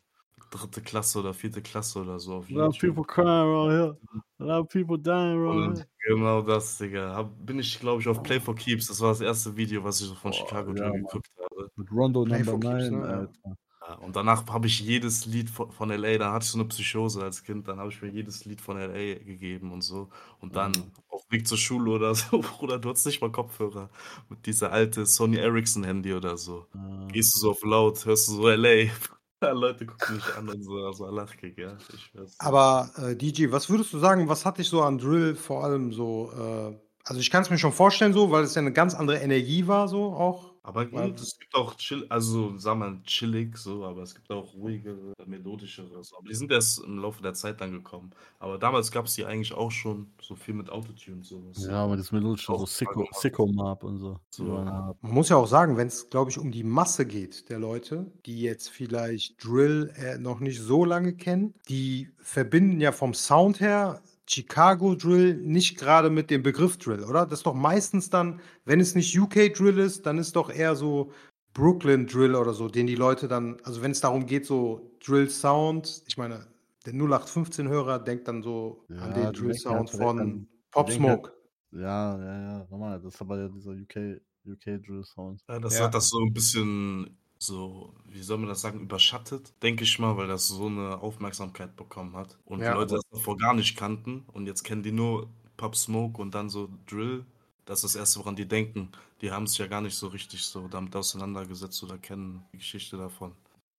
dritte 0.50 0.81
Klasse 0.82 1.19
oder 1.20 1.35
vierte 1.35 1.62
Klasse 1.62 2.00
oder 2.00 2.19
so 2.19 2.35
auf 2.35 2.46
A 2.50 2.52
lot 2.55 2.69
of 2.70 2.79
people 2.79 3.05
crying 3.05 3.29
around 3.29 3.70
here. 3.73 3.96
A 4.38 4.44
lot 4.44 4.61
of 4.64 4.69
people 4.69 4.99
dying 4.99 5.37
around 5.38 5.67
Und 5.69 5.76
here. 5.79 5.87
genau 6.06 6.43
das, 6.43 6.79
Digga. 6.79 7.14
Hab, 7.14 7.46
bin 7.46 7.58
ich, 7.58 7.79
glaube 7.81 8.00
ich, 8.02 8.08
auf 8.08 8.23
Play 8.23 8.41
for 8.41 8.55
Keeps. 8.55 8.87
Das 8.88 9.00
war 9.00 9.08
das 9.11 9.20
erste 9.20 9.56
Video, 9.56 9.82
was 9.85 10.00
ich 10.00 10.08
so 10.08 10.14
von 10.14 10.31
Boah, 10.31 10.37
Chicago 10.38 10.75
ja, 10.75 10.91
geguckt 10.91 11.29
habe. 11.38 11.69
Mit 11.76 11.91
Rondo 11.93 12.25
Play 12.25 12.43
Number 12.43 12.52
for 12.52 12.61
Keeps, 12.61 12.91
9, 12.91 13.00
ne? 13.00 13.06
Alter. 13.08 13.56
Ja, 13.87 13.94
und 13.96 14.17
danach 14.17 14.46
habe 14.49 14.67
ich 14.67 14.81
jedes 14.81 15.26
Lied 15.26 15.50
von, 15.50 15.70
von 15.70 15.91
LA, 15.91 16.17
da 16.17 16.32
hatte 16.32 16.44
ich 16.44 16.50
so 16.52 16.58
eine 16.58 16.67
Psychose 16.69 17.23
als 17.23 17.43
Kind, 17.44 17.69
dann 17.69 17.79
habe 17.79 17.91
ich 17.91 18.00
mir 18.00 18.08
jedes 18.08 18.46
Lied 18.46 18.62
von 18.62 18.79
LA 18.79 19.19
gegeben 19.23 19.73
und 19.73 19.82
so. 19.82 20.08
Und 20.41 20.56
dann 20.56 20.73
Mhm. 20.73 20.91
auf 21.11 21.23
Weg 21.29 21.46
zur 21.46 21.58
Schule 21.58 21.91
oder 21.91 22.14
so, 22.14 22.41
Bruder, 22.41 22.79
du 22.79 22.88
hast 22.91 23.05
nicht 23.05 23.20
mal 23.20 23.31
Kopfhörer. 23.31 23.91
Mit 24.31 24.46
dieser 24.46 24.73
alte 24.73 25.05
Sony 25.05 25.37
Ericsson 25.37 25.85
Handy 25.85 26.14
oder 26.14 26.38
so. 26.38 26.67
Äh, 26.75 27.12
Gehst 27.12 27.35
du 27.35 27.41
so 27.41 27.50
auf 27.50 27.62
laut, 27.62 28.06
hörst 28.06 28.29
du 28.29 28.32
so 28.32 28.49
LA. 28.49 28.91
Leute 29.40 29.86
gucken 29.86 30.16
mich 30.16 30.34
an 30.36 30.48
und 30.48 30.62
so, 30.62 30.84
also 30.86 31.06
Lachkick, 31.10 31.58
ja. 31.58 31.76
Ich 31.92 32.14
weiß. 32.14 32.36
Aber 32.38 32.90
äh, 32.96 33.16
DJ, 33.16 33.50
was 33.50 33.69
würdest 33.69 33.92
du 33.92 33.98
sagen, 33.98 34.28
was 34.28 34.46
hat 34.46 34.58
dich 34.58 34.69
so 34.69 34.82
an 34.82 34.98
Drill 34.98 35.34
vor 35.34 35.64
allem 35.64 35.92
so, 35.92 36.32
äh, 36.32 36.83
also 37.05 37.21
ich 37.21 37.31
kann 37.31 37.43
es 37.43 37.51
mir 37.51 37.59
schon 37.59 37.73
vorstellen 37.73 38.12
so, 38.12 38.31
weil 38.31 38.45
es 38.45 38.55
ja 38.55 38.62
eine 38.62 38.73
ganz 38.73 38.95
andere 38.95 39.19
Energie 39.19 39.67
war 39.67 39.89
so 39.89 40.05
auch. 40.15 40.55
Aber 40.67 40.91
Weil- 40.93 41.11
gut, 41.11 41.21
es 41.21 41.39
gibt 41.39 41.55
auch 41.55 41.75
chill, 41.77 42.06
also 42.09 42.56
sagen 42.56 42.81
wir 42.81 42.89
mal 42.89 43.03
chillig 43.05 43.55
so, 43.59 43.85
aber 43.85 44.01
es 44.03 44.15
gibt 44.15 44.31
auch 44.31 44.55
ruhigere, 44.55 45.12
melodischere. 45.27 46.03
So. 46.03 46.17
Aber 46.17 46.27
die 46.27 46.35
sind 46.35 46.51
erst 46.51 46.79
im 46.83 46.97
Laufe 47.01 47.23
der 47.23 47.35
Zeit 47.35 47.61
dann 47.61 47.73
gekommen. 47.73 48.12
Aber 48.39 48.56
damals 48.56 48.91
gab 48.91 49.05
es 49.05 49.15
die 49.15 49.27
eigentlich 49.27 49.53
auch 49.53 49.71
schon 49.71 50.06
so 50.23 50.35
viel 50.35 50.55
mit 50.55 50.71
Autotune 50.71 51.19
und 51.19 51.25
sowas. 51.27 51.67
ja, 51.67 51.85
aber 51.85 51.99
das 51.99 52.12
melodische, 52.12 52.47
so 52.47 52.55
Auch 52.55 52.67
Sicko, 52.67 53.01
gemacht. 53.01 53.15
Sicko 53.21 53.47
Map 53.47 53.85
und 53.85 53.99
so. 53.99 54.19
So. 54.31 54.45
Man 54.45 54.95
muss 55.03 55.29
ja 55.29 55.37
auch 55.37 55.47
sagen, 55.47 55.77
wenn 55.77 55.89
es, 55.89 56.09
glaube 56.09 56.31
ich, 56.31 56.39
um 56.39 56.51
die 56.51 56.65
Masse 56.65 57.05
geht 57.05 57.51
der 57.51 57.59
Leute, 57.59 58.11
die 58.25 58.41
jetzt 58.41 58.71
vielleicht 58.71 59.45
Drill 59.45 59.93
äh, 59.97 60.17
noch 60.17 60.41
nicht 60.41 60.61
so 60.62 60.87
lange 60.87 61.12
kennen, 61.15 61.53
die 61.69 62.09
verbinden 62.17 62.81
ja 62.81 62.93
vom 62.93 63.12
Sound 63.12 63.61
her 63.61 64.01
Chicago 64.29 64.94
Drill 64.94 65.35
nicht 65.37 65.79
gerade 65.79 66.11
mit 66.11 66.31
dem 66.31 66.43
Begriff 66.43 66.76
Drill, 66.79 67.05
oder? 67.05 67.26
Das 67.26 67.41
ist 67.41 67.47
doch 67.47 67.55
meistens 67.55 68.11
dann, 68.11 68.41
wenn 68.65 68.81
es 68.81 68.94
nicht 68.94 69.19
UK 69.19 69.53
Drill 69.55 69.79
ist, 69.79 70.06
dann 70.06 70.19
ist 70.19 70.35
doch 70.37 70.50
eher 70.50 70.75
so 70.76 71.12
Brooklyn 71.53 72.06
Drill 72.06 72.35
oder 72.35 72.53
so, 72.55 72.69
den 72.69 72.87
die 72.87 72.94
Leute 72.97 73.29
dann, 73.29 73.59
also 73.65 73.82
wenn 73.82 73.91
es 73.93 74.00
darum 74.00 74.26
geht, 74.26 74.47
so 74.47 74.91
Drill 75.05 75.29
Sound, 75.31 76.03
ich 76.06 76.17
meine, 76.17 76.47
der 76.87 76.94
0815-Hörer 76.94 77.99
denkt 78.00 78.26
dann 78.29 78.43
so 78.43 78.85
Ja, 78.88 78.97
an 78.99 79.15
den 79.15 79.32
Drill 79.32 79.55
Sound 79.55 79.76
halt 79.76 79.93
direkt 79.93 80.09
von 80.11 80.21
an- 80.21 80.49
Pop 80.70 80.87
denken 80.88 81.05
halt- 81.06 81.19
Smoke. 81.20 81.32
Ja, 81.73 82.19
ja, 82.19 82.41
ja, 82.59 82.67
normal. 82.70 83.00
Das 83.03 83.15
ist 83.15 83.20
aber 83.20 83.38
ja 83.38 83.49
dieser 83.49 83.70
UK, 83.73 84.20
UK 84.47 84.79
Drill 84.85 85.05
Sound. 85.05 85.41
Ja, 85.49 85.59
das 85.61 85.79
Ja. 85.79 85.85
hat 85.85 85.94
das 85.94 86.09
so 86.09 86.19
ein 86.20 86.32
bisschen 86.32 87.17
so, 87.46 87.94
wie 88.06 88.23
soll 88.23 88.38
man 88.38 88.49
das 88.49 88.61
sagen, 88.61 88.81
überschattet, 88.81 89.52
denke 89.62 89.85
ich 89.85 89.99
mal, 89.99 90.17
weil 90.17 90.26
das 90.29 90.49
so 90.49 90.67
eine 90.67 91.00
Aufmerksamkeit 91.00 91.76
bekommen 91.76 92.17
hat. 92.17 92.38
Und 92.44 92.61
Ja, 92.61 92.73
die 92.73 92.79
Leute 92.79 92.94
das 92.96 93.05
davor 93.11 93.37
gar 93.37 93.55
nicht 93.55 93.76
kannten 93.76 94.25
und 94.32 94.46
jetzt 94.46 94.62
kennen 94.64 94.82
die 94.82 94.93
nur 94.93 95.29
Pop 95.56 95.76
Smoke 95.76 96.20
und 96.20 96.35
dann 96.35 96.49
so 96.50 96.69
Drill. 96.87 97.25
Das 97.64 97.79
ist 97.85 97.94
das 97.94 97.96
Erste, 98.00 98.20
woran 98.20 98.37
die 98.37 98.46
denken. 98.46 98.91
Die 99.23 99.31
haben 99.31 99.46
sich 99.46 99.58
ja 99.58 99.67
gar 99.67 99.81
nicht 99.81 99.94
so 99.96 100.08
richtig 100.08 100.43
so 100.43 100.69
damit 100.69 100.94
auseinandergesetzt 100.96 101.82
oder 101.82 101.96
kennen 101.99 102.44
die 102.52 102.58
Geschichte 102.58 102.96
davon. 102.99 103.32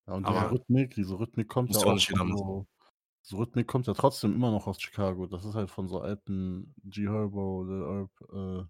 Ja, 0.08 0.14
und 0.16 0.26
Aber- 0.26 0.40
diese 0.40 0.52
Rhythmik, 0.52 0.96
diese 0.96 1.20
Rhythmik 1.20 1.48
kommt 1.50 1.72
ja 1.74 1.80
auch 1.82 2.00
so, 2.00 2.66
diese 3.24 3.38
Rhythmik 3.38 3.68
kommt 3.68 3.88
ja 3.88 3.94
trotzdem 3.94 4.34
immer 4.34 4.52
noch 4.52 4.68
aus 4.68 4.80
Chicago. 4.82 5.26
Das 5.28 5.46
ist 5.46 5.56
halt 5.56 5.70
von 5.72 5.88
so 5.88 6.00
alten 6.00 6.74
G 6.84 7.04
Herbo, 7.08 7.64
Lil 7.64 7.84
Herb, 7.84 8.66
äh, 8.66 8.68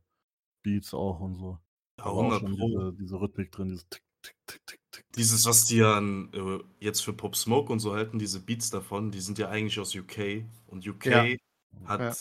Beats 0.64 0.94
auch 0.94 1.20
und 1.20 1.36
so. 1.36 1.60
Ja, 1.98 2.04
Da 2.04 2.06
war 2.06 2.12
auch 2.14 2.18
100 2.24 2.40
schon 2.42 2.58
Pro. 2.58 2.68
diese, 2.68 2.94
diese 2.94 3.22
Rhythmik 3.22 3.52
drin, 3.52 3.68
dieses 3.70 3.88
Tick, 3.90 4.02
Tick, 4.26 4.36
Tick, 4.48 4.62
Tick, 4.66 4.80
Tick. 4.92 5.06
Dieses, 5.16 5.46
was 5.46 5.66
die 5.66 5.78
ja 5.78 6.00
äh, 6.00 6.60
jetzt 6.80 7.02
für 7.02 7.14
Pop 7.14 7.36
Smoke 7.36 7.72
und 7.72 7.80
so 7.80 7.94
halten, 7.94 8.18
diese 8.20 8.40
Beats 8.40 8.70
davon, 8.72 9.12
die 9.12 9.20
sind 9.22 9.38
ja 9.38 9.50
eigentlich 9.50 9.80
aus 9.80 9.94
UK. 9.96 10.46
Und 10.68 10.88
UK 10.88 11.06
Ja. 11.06 11.26
hat 11.86 12.00
Ja. 12.02 12.14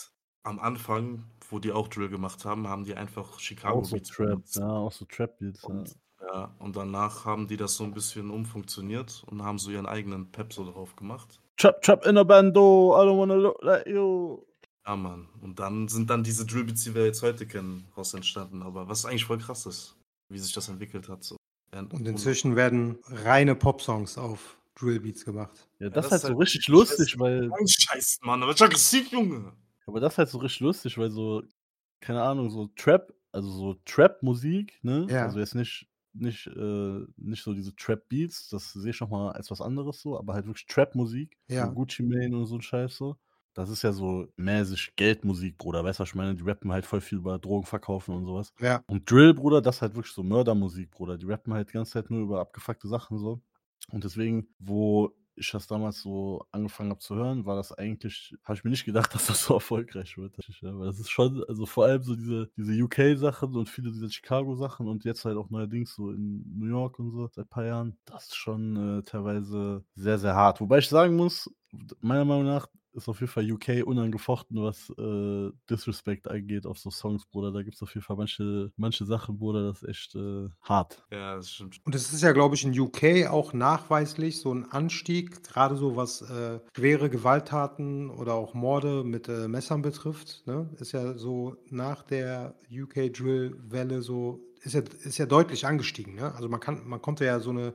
am 0.43 0.59
Anfang, 0.59 1.23
wo 1.49 1.59
die 1.59 1.71
auch 1.71 1.87
Drill 1.87 2.09
gemacht 2.09 2.45
haben, 2.45 2.67
haben 2.67 2.83
die 2.85 2.93
einfach 2.95 3.39
Chicago 3.39 3.79
Auch 3.79 3.85
so 3.85 3.95
Beats 3.95 4.09
Trap, 4.09 4.27
benutzt. 4.27 4.55
ja, 4.57 4.69
auch 4.69 4.91
so 4.91 5.05
Trap 5.05 5.37
Beats. 5.39 5.61
Ja. 5.63 5.69
Und, 5.69 5.95
ja, 6.21 6.55
und 6.59 6.75
danach 6.75 7.25
haben 7.25 7.47
die 7.47 7.57
das 7.57 7.75
so 7.75 7.83
ein 7.83 7.93
bisschen 7.93 8.29
umfunktioniert 8.29 9.23
und 9.27 9.43
haben 9.43 9.57
so 9.59 9.71
ihren 9.71 9.85
eigenen 9.87 10.31
Pep 10.31 10.53
so 10.53 10.69
drauf 10.71 10.95
gemacht. 10.95 11.39
Trap, 11.57 11.81
Trap 11.81 12.05
in 12.05 12.17
a 12.17 12.23
bando, 12.23 12.93
I 12.95 13.05
don't 13.07 13.17
wanna 13.19 13.35
look 13.35 13.61
like 13.61 13.87
you. 13.87 14.41
Ja, 14.85 14.95
Mann. 14.95 15.27
Und 15.41 15.57
dann 15.59 15.87
sind 15.87 16.09
dann 16.11 16.23
diese 16.23 16.45
Drill-Beats, 16.45 16.83
die 16.83 16.93
wir 16.93 17.05
jetzt 17.05 17.23
heute 17.23 17.47
kennen, 17.47 17.87
raus 17.97 18.13
entstanden. 18.13 18.61
Aber 18.61 18.87
was 18.87 19.05
eigentlich 19.05 19.25
voll 19.25 19.39
krass 19.39 19.65
ist, 19.65 19.95
wie 20.29 20.37
sich 20.37 20.53
das 20.53 20.67
entwickelt 20.69 21.09
hat. 21.09 21.23
So. 21.23 21.37
Ja, 21.75 21.81
Und 21.81 22.07
inzwischen 22.07 22.55
werden 22.55 22.99
reine 23.05 23.53
Pop-Songs 23.53 24.17
auf 24.17 24.57
Drill-Beats 24.75 25.25
gemacht. 25.25 25.67
Ja, 25.79 25.89
das 25.89 25.95
das, 25.95 26.05
ist 26.05 26.11
halt 26.11 26.21
so 26.21 26.27
halt 26.29 26.39
richtig 26.39 26.67
lustig, 26.69 27.19
weil. 27.19 27.51
Scheiß, 27.67 28.19
Mann. 28.21 28.41
Aber 28.41 28.53
ich 28.53 28.61
aggressiv, 28.61 29.11
Junge. 29.11 29.51
Aber 29.85 29.99
das 29.99 30.13
ist 30.13 30.17
halt 30.17 30.29
so 30.29 30.37
richtig 30.37 30.61
lustig, 30.61 30.97
weil 30.97 31.11
so, 31.11 31.43
keine 31.99 32.21
Ahnung, 32.23 32.49
so 32.49 32.67
Trap, 32.77 33.13
also 33.33 33.49
so 33.49 33.73
Trap-Musik, 33.85 34.79
ne? 34.83 35.05
Ja. 35.09 35.25
Also 35.25 35.39
jetzt 35.39 35.53
nicht, 35.53 35.87
nicht, 36.13 36.47
äh, 36.47 37.05
nicht 37.17 37.43
so 37.43 37.53
diese 37.53 37.75
Trap-Beats, 37.75 38.47
das 38.49 38.71
sehe 38.71 38.91
ich 38.91 39.01
noch 39.01 39.09
mal 39.09 39.33
als 39.33 39.51
was 39.51 39.59
anderes 39.59 40.01
so, 40.01 40.17
aber 40.17 40.33
halt 40.33 40.45
wirklich 40.45 40.67
Trap-Musik, 40.67 41.37
Ja. 41.49 41.67
so 41.67 41.73
Gucci 41.73 42.03
Mane 42.03 42.35
und 42.37 42.45
so 42.45 42.55
ein 42.55 42.61
Scheiß 42.61 42.95
so. 42.95 43.17
Das 43.55 43.69
ist 43.69 43.81
ja 43.83 43.93
so 43.93 44.27
mäßig 44.35 44.95
Geldmusik, 44.97 45.57
Bruder. 45.57 45.83
Weißt 45.83 45.99
du, 45.99 46.01
was 46.01 46.09
ich 46.09 46.15
meine? 46.15 46.35
Die 46.35 46.43
rappen 46.43 46.71
halt 46.71 46.85
voll 46.85 47.01
viel 47.01 47.19
über 47.19 47.39
Drogen 47.39 47.65
verkaufen 47.65 48.13
und 48.13 48.25
sowas. 48.25 48.53
Ja. 48.59 48.83
Und 48.85 49.09
Drill, 49.09 49.33
Bruder, 49.33 49.61
das 49.61 49.77
ist 49.77 49.81
halt 49.81 49.95
wirklich 49.95 50.13
so 50.13 50.23
Mördermusik, 50.23 50.91
Bruder. 50.91 51.17
Die 51.17 51.25
rappen 51.25 51.53
halt 51.53 51.69
die 51.69 51.73
ganze 51.73 51.93
Zeit 51.93 52.11
nur 52.11 52.21
über 52.21 52.41
abgefuckte 52.41 52.89
Sachen 52.89 53.17
so. 53.17 53.41
Und 53.91 54.03
deswegen, 54.03 54.49
wo 54.59 55.15
ich 55.37 55.51
das 55.51 55.67
damals 55.67 56.01
so 56.01 56.45
angefangen 56.51 56.91
habe 56.91 56.99
zu 56.99 57.15
hören, 57.15 57.45
war 57.45 57.55
das 57.55 57.71
eigentlich, 57.71 58.35
habe 58.43 58.57
ich 58.57 58.63
mir 58.63 58.69
nicht 58.69 58.85
gedacht, 58.85 59.13
dass 59.15 59.27
das 59.27 59.43
so 59.43 59.55
erfolgreich 59.55 60.17
wird. 60.17 60.37
Weil 60.61 60.87
das 60.87 60.99
ist 60.99 61.09
schon, 61.09 61.43
also 61.47 61.65
vor 61.65 61.85
allem 61.85 62.03
so 62.03 62.15
diese, 62.15 62.49
diese 62.57 62.73
UK-Sachen 62.83 63.55
und 63.55 63.69
viele 63.69 63.91
dieser 63.91 64.09
Chicago-Sachen 64.09 64.87
und 64.87 65.05
jetzt 65.05 65.25
halt 65.25 65.37
auch 65.37 65.49
neuerdings 65.49 65.95
so 65.95 66.11
in 66.11 66.43
New 66.57 66.67
York 66.67 66.99
und 66.99 67.11
so 67.11 67.27
seit 67.27 67.45
ein 67.45 67.49
paar 67.49 67.65
Jahren, 67.65 67.97
das 68.05 68.25
ist 68.25 68.35
schon 68.35 68.99
äh, 68.99 69.03
teilweise 69.03 69.83
sehr, 69.95 70.17
sehr 70.17 70.35
hart. 70.35 70.61
Wobei 70.61 70.79
ich 70.79 70.89
sagen 70.89 71.15
muss, 71.15 71.49
meiner 72.01 72.25
Meinung 72.25 72.45
nach 72.45 72.67
ist 72.95 73.09
auf 73.09 73.19
jeden 73.19 73.31
Fall 73.31 73.49
UK 73.51 73.85
unangefochten, 73.85 74.61
was 74.61 74.89
äh, 74.97 75.51
Disrespect 75.69 76.29
angeht 76.29 76.65
auf 76.65 76.79
so 76.79 76.89
Songs, 76.89 77.25
Bruder. 77.25 77.51
Da 77.51 77.61
gibt 77.61 77.75
es 77.75 77.83
auf 77.83 77.93
jeden 77.93 78.05
Fall 78.05 78.15
manche, 78.15 78.71
manche 78.77 79.05
Sachen, 79.05 79.37
Bruder, 79.37 79.67
das 79.67 79.83
ist 79.83 79.89
echt 79.89 80.15
äh, 80.15 80.49
hart. 80.61 81.05
Ja, 81.11 81.35
das 81.35 81.51
stimmt. 81.51 81.81
Und 81.83 81.93
es 81.93 82.13
ist 82.13 82.21
ja, 82.21 82.31
glaube 82.31 82.55
ich, 82.55 82.63
in 82.63 82.77
UK 82.77 83.27
auch 83.29 83.53
nachweislich 83.53 84.39
so 84.39 84.53
ein 84.53 84.71
Anstieg, 84.71 85.43
gerade 85.43 85.75
so 85.75 85.95
was 85.95 86.21
äh, 86.21 86.59
schwere 86.75 87.09
Gewalttaten 87.09 88.09
oder 88.09 88.33
auch 88.33 88.53
Morde 88.53 89.03
mit 89.03 89.27
äh, 89.27 89.47
Messern 89.47 89.81
betrifft. 89.81 90.43
Ne? 90.47 90.69
Ist 90.79 90.93
ja 90.93 91.17
so 91.17 91.57
nach 91.69 92.03
der 92.03 92.55
UK-Drill-Welle 92.71 94.01
so, 94.01 94.39
ist 94.61 94.73
ja, 94.73 94.81
ist 95.03 95.17
ja 95.17 95.25
deutlich 95.25 95.65
angestiegen. 95.65 96.15
Ne? 96.15 96.33
Also 96.33 96.47
man 96.47 96.59
kann, 96.59 96.87
man 96.87 97.01
konnte 97.01 97.25
ja 97.25 97.39
so 97.39 97.49
eine 97.49 97.73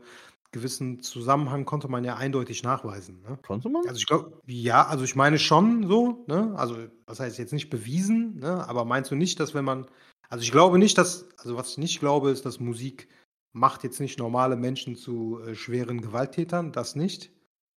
gewissen 0.52 1.00
Zusammenhang 1.00 1.64
konnte 1.64 1.88
man 1.88 2.04
ja 2.04 2.16
eindeutig 2.16 2.62
nachweisen. 2.62 3.22
Ne? 3.22 3.38
Konnte 3.42 3.68
man? 3.68 3.86
Also 3.86 3.98
ich 3.98 4.06
glaube, 4.06 4.40
ja, 4.46 4.86
also 4.86 5.04
ich 5.04 5.14
meine 5.14 5.38
schon 5.38 5.86
so, 5.86 6.24
ne? 6.26 6.52
Also 6.56 6.76
was 7.06 7.20
heißt 7.20 7.38
jetzt 7.38 7.52
nicht 7.52 7.70
bewiesen, 7.70 8.36
ne? 8.40 8.66
Aber 8.68 8.84
meinst 8.84 9.10
du 9.10 9.14
nicht, 9.14 9.38
dass 9.38 9.54
wenn 9.54 9.64
man, 9.64 9.86
also 10.28 10.42
ich 10.42 10.50
glaube 10.50 10.78
nicht, 10.78 10.98
dass, 10.98 11.28
also 11.38 11.56
was 11.56 11.70
ich 11.72 11.78
nicht 11.78 12.00
glaube, 12.00 12.30
ist, 12.30 12.44
dass 12.46 12.60
Musik 12.60 13.08
macht 13.52 13.84
jetzt 13.84 14.00
nicht 14.00 14.18
normale 14.18 14.56
Menschen 14.56 14.96
zu 14.96 15.40
äh, 15.40 15.54
schweren 15.54 16.00
Gewalttätern, 16.00 16.72
das 16.72 16.96
nicht. 16.96 17.32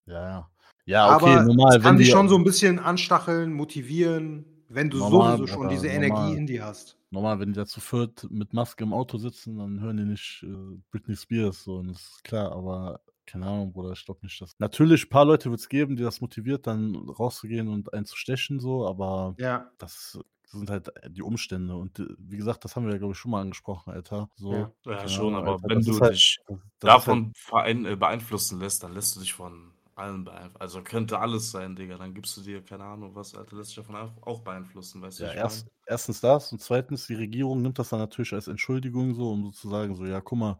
Ja, 0.05 0.27
ja. 0.29 0.49
Ja, 0.85 1.15
okay, 1.15 1.25
Aber 1.25 1.43
normal, 1.43 1.79
kann 1.79 1.93
wenn 1.93 1.97
die, 1.97 2.05
schon 2.05 2.27
so 2.27 2.35
ein 2.35 2.43
bisschen 2.43 2.77
anstacheln, 2.77 3.53
motivieren, 3.53 4.52
wenn 4.73 4.89
du 4.89 4.97
Normal, 4.97 5.37
sowieso 5.37 5.53
schon 5.53 5.69
diese 5.69 5.87
normal. 5.87 6.03
Energie 6.05 6.37
in 6.37 6.47
dir 6.47 6.65
hast. 6.65 6.97
normal, 7.11 7.39
wenn 7.39 7.49
die 7.53 7.57
da 7.59 7.65
zu 7.65 7.79
viert 7.81 8.27
mit 8.29 8.53
Maske 8.53 8.83
im 8.83 8.93
Auto 8.93 9.17
sitzen, 9.17 9.57
dann 9.57 9.79
hören 9.81 9.97
die 9.97 10.05
nicht 10.05 10.43
äh, 10.43 10.77
Britney 10.91 11.15
Spears, 11.15 11.63
so, 11.63 11.77
und 11.77 11.87
das 11.89 12.01
ist 12.01 12.23
klar, 12.23 12.51
aber 12.51 13.01
keine 13.25 13.45
Ahnung, 13.45 13.71
Bruder, 13.71 13.93
ich 13.93 14.03
glaube 14.03 14.19
nicht, 14.23 14.41
dass. 14.41 14.53
Natürlich, 14.59 15.05
ein 15.05 15.09
paar 15.09 15.23
Leute 15.25 15.49
wird 15.49 15.59
es 15.61 15.69
geben, 15.69 15.95
die 15.95 16.03
das 16.03 16.19
motiviert, 16.21 16.67
dann 16.67 16.95
rauszugehen 16.95 17.67
und 17.69 17.93
einen 17.93 18.05
zu 18.05 18.17
stechen, 18.17 18.59
so, 18.59 18.85
aber 18.87 19.35
Ja, 19.37 19.71
das 19.77 20.19
sind 20.45 20.69
halt 20.69 20.91
die 21.09 21.21
Umstände. 21.23 21.75
Und 21.75 21.97
äh, 21.99 22.05
wie 22.19 22.37
gesagt, 22.37 22.63
das 22.65 22.75
haben 22.75 22.85
wir 22.85 22.91
ja, 22.91 22.97
glaube 22.99 23.13
ich, 23.13 23.17
schon 23.17 23.31
mal 23.31 23.41
angesprochen, 23.41 23.91
Alter. 23.93 24.29
So, 24.35 24.51
Ja. 24.53 24.71
Ja, 24.85 25.07
schon, 25.07 25.33
Ahnung, 25.33 25.47
aber 25.47 25.51
Alter, 25.53 25.69
wenn 25.69 25.81
du 25.83 25.99
halt- 25.99 26.13
dich 26.13 26.37
halt- 26.47 26.59
davon 26.79 27.31
verein, 27.35 27.85
äh, 27.85 27.95
beeinflussen 27.95 28.59
lässt, 28.59 28.83
dann 28.83 28.93
lässt 28.93 29.15
du 29.15 29.21
dich 29.21 29.33
von 29.33 29.72
allen 29.95 30.23
beeinflussen. 30.23 30.61
Also 30.61 30.83
könnte 30.83 31.19
alles 31.19 31.51
sein, 31.51 31.75
Digga. 31.75 31.97
Dann 31.97 32.13
gibst 32.13 32.35
du 32.37 32.41
dir, 32.41 32.63
keine 32.63 32.83
Ahnung, 32.83 33.15
was, 33.15 33.35
Alter, 33.35 33.57
lässt 33.57 33.69
dich 33.69 33.77
davon 33.77 33.95
auch, 33.95 34.11
auch 34.21 34.41
beeinflussen, 34.41 35.01
weißt 35.01 35.19
du? 35.19 35.23
Ja, 35.25 35.33
erst, 35.33 35.67
erstens 35.85 36.21
das 36.21 36.51
und 36.51 36.59
zweitens, 36.59 37.07
die 37.07 37.15
Regierung 37.15 37.61
nimmt 37.61 37.79
das 37.79 37.89
dann 37.89 37.99
natürlich 37.99 38.33
als 38.33 38.47
Entschuldigung 38.47 39.13
so, 39.13 39.31
um 39.31 39.45
sozusagen 39.45 39.95
so, 39.95 40.05
ja, 40.05 40.21
guck 40.21 40.39
mal, 40.39 40.59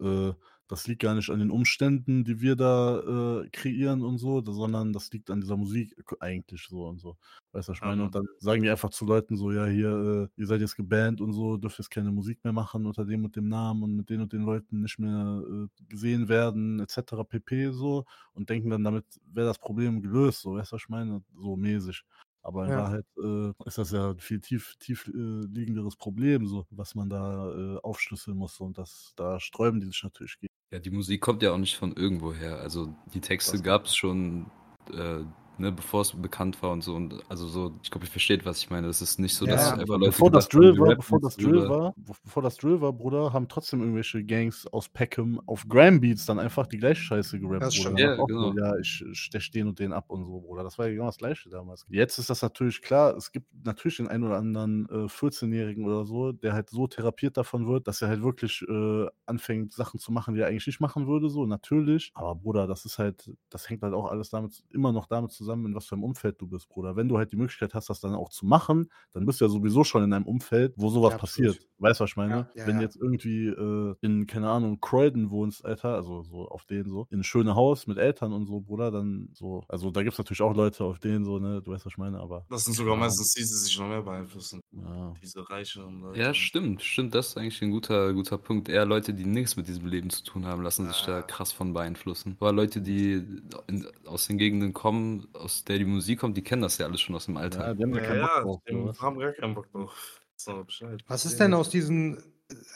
äh, 0.00 0.32
das 0.68 0.86
liegt 0.86 1.02
gar 1.02 1.14
nicht 1.14 1.30
an 1.30 1.38
den 1.40 1.50
Umständen, 1.50 2.24
die 2.24 2.40
wir 2.40 2.56
da 2.56 3.42
äh, 3.42 3.48
kreieren 3.50 4.02
und 4.02 4.18
so, 4.18 4.42
sondern 4.44 4.92
das 4.92 5.10
liegt 5.12 5.30
an 5.30 5.40
dieser 5.40 5.56
Musik 5.56 5.94
eigentlich 6.20 6.66
so 6.68 6.86
und 6.86 6.98
so. 7.00 7.16
Weißt 7.52 7.68
du, 7.68 7.72
was 7.72 7.78
ich 7.78 7.84
meine? 7.84 8.04
Und 8.04 8.14
dann 8.14 8.24
sagen 8.38 8.62
die 8.62 8.70
einfach 8.70 8.90
zu 8.90 9.04
Leuten 9.04 9.36
so, 9.36 9.52
ja, 9.52 9.66
hier, 9.66 10.28
äh, 10.36 10.40
ihr 10.40 10.46
seid 10.46 10.60
jetzt 10.60 10.76
gebannt 10.76 11.20
und 11.20 11.32
so, 11.32 11.56
dürft 11.58 11.78
jetzt 11.78 11.90
keine 11.90 12.10
Musik 12.12 12.42
mehr 12.44 12.52
machen 12.52 12.86
unter 12.86 13.04
dem 13.04 13.24
und 13.24 13.36
dem 13.36 13.48
Namen 13.48 13.82
und 13.82 13.96
mit 13.96 14.10
den 14.10 14.20
und 14.22 14.32
den 14.32 14.42
Leuten 14.42 14.80
nicht 14.80 14.98
mehr 14.98 15.42
äh, 15.48 15.84
gesehen 15.88 16.28
werden, 16.28 16.80
etc. 16.80 17.24
pp. 17.24 17.70
so 17.72 18.04
und 18.32 18.48
denken 18.50 18.70
dann, 18.70 18.84
damit 18.84 19.04
wäre 19.26 19.46
das 19.48 19.58
Problem 19.58 20.00
gelöst, 20.02 20.40
so, 20.42 20.54
weißt 20.54 20.72
du, 20.72 20.76
was 20.76 20.82
ich 20.82 20.88
meine? 20.88 21.22
So 21.36 21.56
mäßig. 21.56 22.02
Aber 22.42 22.66
in 22.66 22.74
Ja. 22.74 22.76
Wahrheit 22.76 23.06
äh, 23.22 23.52
ist 23.66 23.78
das 23.78 23.90
ja 23.92 24.10
ein 24.10 24.18
viel 24.20 24.40
tief, 24.40 24.74
tief 24.78 25.08
äh, 25.08 25.46
liegenderes 25.46 25.96
Problem, 25.96 26.46
so, 26.46 26.66
was 26.70 26.94
man 26.94 27.08
da 27.08 27.76
äh, 27.76 27.78
aufschlüsseln 27.82 28.36
muss. 28.36 28.60
Und 28.60 28.76
das, 28.78 29.12
da 29.16 29.40
sträuben 29.40 29.80
die 29.80 29.86
sich 29.86 30.02
natürlich 30.02 30.38
gegen. 30.38 30.53
Ja, 30.74 30.80
die 30.80 30.90
Musik 30.90 31.20
kommt 31.20 31.40
ja 31.44 31.52
auch 31.52 31.58
nicht 31.58 31.76
von 31.76 31.94
irgendwoher. 31.94 32.58
Also 32.58 32.92
die 33.14 33.20
Texte 33.20 33.62
gab 33.62 33.84
es 33.84 33.94
schon, 33.94 34.46
äh, 34.92 35.20
ne, 35.58 35.70
bevor 35.72 36.00
es 36.02 36.12
bekannt 36.12 36.62
war 36.62 36.72
und 36.72 36.82
so. 36.82 36.94
Und 36.94 37.22
also 37.28 37.46
so, 37.46 37.72
ich 37.82 37.90
glaube, 37.90 38.06
ihr 38.06 38.10
versteht, 38.10 38.44
was 38.44 38.58
ich 38.58 38.70
meine. 38.70 38.86
Das 38.86 39.00
ist 39.02 39.18
nicht 39.18 39.34
so, 39.34 39.46
dass 39.46 39.60
ja, 39.70 39.72
einfach 39.74 39.94
Leute 39.98 40.10
bevor 40.10 40.30
das 40.30 40.48
Drill 40.48 40.78
war, 40.78 40.96
bevor 40.96 41.20
das 41.20 41.36
Drill 41.36 41.68
war, 41.68 41.92
be- 41.96 42.12
bevor 42.24 42.42
das 42.42 42.56
Drill 42.56 42.80
war, 42.80 42.92
Bruder, 42.92 43.32
haben 43.32 43.48
trotzdem 43.48 43.80
irgendwelche 43.80 44.24
Gangs 44.24 44.66
aus 44.66 44.88
Peckham 44.88 45.40
auf 45.46 45.66
Graham 45.68 46.00
Beats 46.00 46.26
dann 46.26 46.38
einfach 46.38 46.66
die 46.66 46.78
gleiche 46.78 47.02
Scheiße 47.02 47.38
gerappt, 47.38 47.62
Das 47.62 47.76
Bruder. 47.76 47.98
Ja, 47.98 48.14
auch 48.14 48.28
so, 48.28 48.52
genau. 48.52 48.52
ja, 48.54 48.76
ich 48.78 49.04
stech 49.12 49.50
den 49.50 49.68
und 49.68 49.78
den 49.78 49.92
ab 49.92 50.10
und 50.10 50.24
so, 50.24 50.40
Bruder. 50.40 50.62
Das 50.64 50.78
war 50.78 50.86
ja 50.86 50.92
genau 50.94 51.06
das 51.06 51.18
gleiche 51.18 51.48
damals. 51.50 51.86
Jetzt 51.88 52.18
ist 52.18 52.30
das 52.30 52.42
natürlich 52.42 52.82
klar, 52.82 53.16
es 53.16 53.30
gibt 53.32 53.46
natürlich 53.64 53.98
den 53.98 54.08
einen 54.08 54.24
oder 54.24 54.36
anderen 54.36 54.88
äh, 54.88 55.08
14-Jährigen 55.08 55.84
oder 55.84 56.04
so, 56.04 56.32
der 56.32 56.52
halt 56.52 56.70
so 56.70 56.86
therapiert 56.86 57.36
davon 57.36 57.66
wird, 57.66 57.86
dass 57.86 58.02
er 58.02 58.08
halt 58.08 58.22
wirklich 58.22 58.62
äh, 58.68 59.06
anfängt, 59.26 59.72
Sachen 59.74 59.98
zu 60.00 60.12
machen, 60.12 60.34
die 60.34 60.40
er 60.40 60.48
eigentlich 60.48 60.66
nicht 60.66 60.80
machen 60.80 61.06
würde, 61.06 61.28
so, 61.30 61.46
natürlich. 61.46 62.10
Aber 62.14 62.34
Bruder, 62.34 62.66
das 62.66 62.84
ist 62.84 62.98
halt, 62.98 63.30
das 63.50 63.68
hängt 63.68 63.82
halt 63.82 63.94
auch 63.94 64.10
alles 64.10 64.30
damit, 64.30 64.62
immer 64.70 64.92
noch 64.92 65.06
damit 65.06 65.30
zusammen, 65.32 65.43
in 65.52 65.74
was 65.74 65.86
für 65.86 65.94
einem 65.94 66.04
Umfeld 66.04 66.40
du 66.40 66.46
bist, 66.46 66.68
Bruder. 66.68 66.96
Wenn 66.96 67.08
du 67.08 67.18
halt 67.18 67.32
die 67.32 67.36
Möglichkeit 67.36 67.74
hast, 67.74 67.88
das 67.90 68.00
dann 68.00 68.14
auch 68.14 68.30
zu 68.30 68.46
machen, 68.46 68.90
dann 69.12 69.26
bist 69.26 69.40
du 69.40 69.44
ja 69.46 69.48
sowieso 69.50 69.84
schon 69.84 70.02
in 70.04 70.12
einem 70.12 70.26
Umfeld, 70.26 70.74
wo 70.76 70.88
sowas 70.90 71.12
Ja, 71.12 71.18
passiert. 71.18 71.58
Weißt 71.78 72.00
du, 72.00 72.04
was 72.04 72.10
ich 72.10 72.16
meine? 72.16 72.48
Ja, 72.54 72.62
ja, 72.62 72.66
Wenn 72.66 72.80
jetzt 72.80 72.96
irgendwie 72.96 73.46
äh, 73.48 73.94
in, 74.00 74.26
keine 74.26 74.48
Ahnung, 74.50 74.80
Croydon 74.80 75.30
wohnst, 75.30 75.64
Alter, 75.64 75.94
also 75.94 76.22
so 76.22 76.48
auf 76.48 76.64
denen 76.64 76.88
so, 76.90 77.06
in 77.10 77.20
ein 77.20 77.24
schönes 77.24 77.54
Haus 77.54 77.86
mit 77.86 77.98
Eltern 77.98 78.32
und 78.32 78.46
so, 78.46 78.60
Bruder, 78.60 78.90
dann 78.90 79.28
so, 79.34 79.62
also 79.68 79.90
da 79.90 80.02
gibt 80.02 80.14
es 80.14 80.18
natürlich 80.18 80.42
auch 80.42 80.54
Leute 80.54 80.84
auf 80.84 80.98
denen 80.98 81.24
so, 81.24 81.38
ne, 81.38 81.60
du 81.62 81.72
weißt, 81.72 81.84
was 81.86 81.92
ich 81.92 81.98
meine, 81.98 82.20
aber 82.20 82.46
Das 82.48 82.64
sind 82.64 82.74
sogar 82.74 82.94
Ja. 82.94 83.00
meistens 83.00 83.32
die, 83.34 83.40
die 83.40 83.46
sich 83.46 83.78
noch 83.78 83.88
mehr 83.88 84.02
beeinflussen. 84.02 84.60
ja. 84.72 85.12
Diese 85.22 85.48
reicheren 85.48 86.00
Leute. 86.00 86.20
Ja, 86.20 86.34
stimmt, 86.34 86.82
stimmt. 86.82 87.14
Das 87.14 87.28
ist 87.28 87.36
eigentlich 87.38 87.60
ein 87.62 87.70
guter, 87.70 88.12
guter 88.14 88.38
Punkt. 88.38 88.68
Eher 88.68 88.84
Leute, 88.86 89.14
die 89.14 89.24
nichts 89.24 89.56
mit 89.56 89.68
diesem 89.68 89.86
Leben 89.86 90.10
zu 90.10 90.22
tun 90.22 90.44
haben, 90.46 90.62
lassen 90.62 90.86
sich 90.86 91.02
da 91.04 91.18
Ah. 91.18 91.22
krass 91.22 91.52
von 91.52 91.72
beeinflussen. 91.72 92.36
Aber 92.40 92.52
Leute, 92.52 92.80
die 92.80 93.24
in, 93.68 93.86
aus 94.06 94.26
den 94.26 94.38
Gegenden 94.38 94.72
kommen, 94.72 95.26
aus 95.34 95.64
der 95.64 95.78
die 95.78 95.84
Musik 95.84 96.20
kommt, 96.20 96.36
die 96.36 96.42
kennen 96.42 96.62
das 96.62 96.78
ja 96.78 96.86
alles 96.86 97.00
schon 97.00 97.14
aus 97.16 97.26
dem 97.26 97.36
ja, 97.36 97.42
Alltag. 97.42 97.76
die 97.76 97.82
haben 97.82 97.94
ja 97.94 98.02
Ja, 98.02 98.02
keinen 98.02 98.20
Bock 98.22 98.30
ja, 98.36 98.42
drauf. 98.42 98.62
die 98.68 98.98
haben 99.00 99.18
gar 99.18 99.32
keinen 99.32 99.54
Bock 99.54 99.70
drauf. 99.72 100.20
So, 100.36 100.64
Bescheid. 100.64 101.02
Was 101.06 101.24
ist 101.26 101.38
denn 101.40 101.54
aus 101.54 101.70
diesen, 101.70 102.22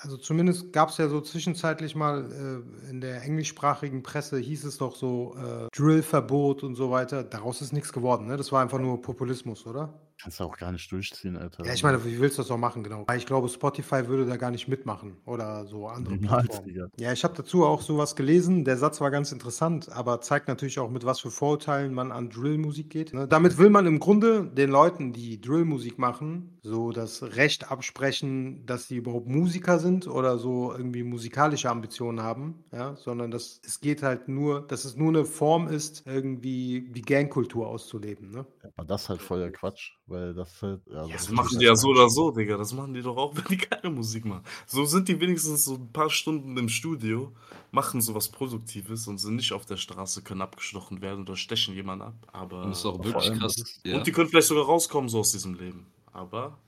also 0.02 0.16
zumindest 0.16 0.72
gab 0.72 0.90
es 0.90 0.98
ja 0.98 1.08
so 1.08 1.20
zwischenzeitlich 1.20 1.94
mal 1.94 2.64
äh, 2.86 2.90
in 2.90 3.00
der 3.00 3.22
englischsprachigen 3.22 4.02
Presse 4.02 4.38
hieß 4.38 4.64
es 4.64 4.78
doch 4.78 4.96
so 4.96 5.36
äh, 5.36 5.68
Drill-Verbot 5.76 6.62
und 6.62 6.74
so 6.76 6.90
weiter. 6.90 7.24
Daraus 7.24 7.60
ist 7.60 7.72
nichts 7.72 7.92
geworden, 7.92 8.26
ne? 8.26 8.36
Das 8.36 8.52
war 8.52 8.62
einfach 8.62 8.78
nur 8.78 9.02
Populismus, 9.02 9.66
oder? 9.66 10.00
Kannst 10.20 10.40
du 10.40 10.44
auch 10.44 10.56
gar 10.56 10.72
nicht 10.72 10.90
durchziehen, 10.90 11.36
Alter. 11.36 11.64
Ja, 11.64 11.72
ich 11.72 11.84
meine, 11.84 12.04
wie 12.04 12.18
willst 12.18 12.38
du 12.38 12.42
das 12.42 12.50
auch 12.50 12.58
machen, 12.58 12.82
genau? 12.82 13.04
Weil 13.06 13.18
ich 13.18 13.26
glaube, 13.26 13.48
Spotify 13.48 14.08
würde 14.08 14.26
da 14.26 14.36
gar 14.36 14.50
nicht 14.50 14.66
mitmachen 14.66 15.16
oder 15.24 15.64
so 15.64 15.86
andere 15.86 16.16
Niemals, 16.16 16.46
Plattformen. 16.46 16.66
Digga. 16.66 16.88
Ja, 16.98 17.12
ich 17.12 17.22
habe 17.22 17.34
dazu 17.36 17.64
auch 17.64 17.82
sowas 17.82 18.16
gelesen. 18.16 18.64
Der 18.64 18.76
Satz 18.76 19.00
war 19.00 19.12
ganz 19.12 19.30
interessant, 19.30 19.92
aber 19.92 20.20
zeigt 20.20 20.48
natürlich 20.48 20.80
auch, 20.80 20.90
mit 20.90 21.04
was 21.04 21.20
für 21.20 21.30
Vorurteilen 21.30 21.94
man 21.94 22.10
an 22.10 22.30
Drillmusik 22.30 22.90
geht. 22.90 23.14
Ne? 23.14 23.28
Damit 23.28 23.58
will 23.58 23.70
man 23.70 23.86
im 23.86 24.00
Grunde 24.00 24.44
den 24.44 24.70
Leuten, 24.70 25.12
die 25.12 25.40
Drillmusik 25.40 26.00
machen, 26.00 26.57
so 26.68 26.92
das 26.92 27.22
Recht 27.22 27.70
absprechen, 27.70 28.64
dass 28.66 28.88
sie 28.88 28.96
überhaupt 28.96 29.26
Musiker 29.26 29.78
sind 29.78 30.06
oder 30.06 30.38
so 30.38 30.72
irgendwie 30.72 31.02
musikalische 31.02 31.70
Ambitionen 31.70 32.22
haben, 32.22 32.64
ja, 32.72 32.94
sondern 32.96 33.30
dass 33.30 33.60
es 33.64 33.80
geht 33.80 34.02
halt 34.02 34.28
nur, 34.28 34.66
dass 34.66 34.84
es 34.84 34.96
nur 34.96 35.08
eine 35.08 35.24
Form 35.24 35.68
ist, 35.68 36.02
irgendwie 36.06 36.88
die 36.90 37.02
Gangkultur 37.02 37.66
auszuleben, 37.66 38.30
ne? 38.30 38.46
Aber 38.76 38.86
das 38.86 39.02
ist 39.02 39.08
halt 39.08 39.22
voll 39.22 39.40
der 39.40 39.52
Quatsch, 39.52 39.92
weil 40.06 40.34
das 40.34 40.62
halt. 40.62 40.80
Ja, 40.86 41.04
Ja, 41.06 41.12
das 41.12 41.30
machen 41.30 41.50
halt 41.50 41.60
die 41.60 41.66
ja 41.66 41.74
so 41.74 41.88
oder 41.88 42.08
so, 42.08 42.30
Digga. 42.30 42.56
Das 42.56 42.72
machen 42.72 42.94
die 42.94 43.02
doch 43.02 43.16
auch, 43.16 43.34
wenn 43.36 43.44
die 43.48 43.56
keine 43.56 43.94
Musik 43.94 44.24
machen. 44.24 44.44
So 44.66 44.84
sind 44.84 45.08
die 45.08 45.20
wenigstens 45.20 45.64
so 45.64 45.74
ein 45.74 45.92
paar 45.92 46.10
Stunden 46.10 46.56
im 46.56 46.68
Studio, 46.68 47.32
machen 47.70 48.00
sowas 48.00 48.28
Produktives 48.28 49.06
und 49.08 49.18
sind 49.18 49.36
nicht 49.36 49.52
auf 49.52 49.66
der 49.66 49.76
Straße, 49.76 50.22
können 50.22 50.42
abgestochen 50.42 51.00
werden 51.00 51.22
oder 51.22 51.36
stechen 51.36 51.74
jemanden 51.74 52.04
ab. 52.04 52.14
Aber 52.32 52.62
Und 52.62 52.70
das 52.70 52.78
ist 52.78 52.86
auch 52.86 53.02
wirklich 53.02 53.38
krass. 53.38 53.80
Ja. 53.84 53.96
Und 53.96 54.06
die 54.06 54.12
können 54.12 54.28
vielleicht 54.28 54.48
sogar 54.48 54.64
rauskommen 54.64 55.08
so 55.08 55.20
aus 55.20 55.32
diesem 55.32 55.54
Leben. 55.54 55.86
Aber 56.18 56.58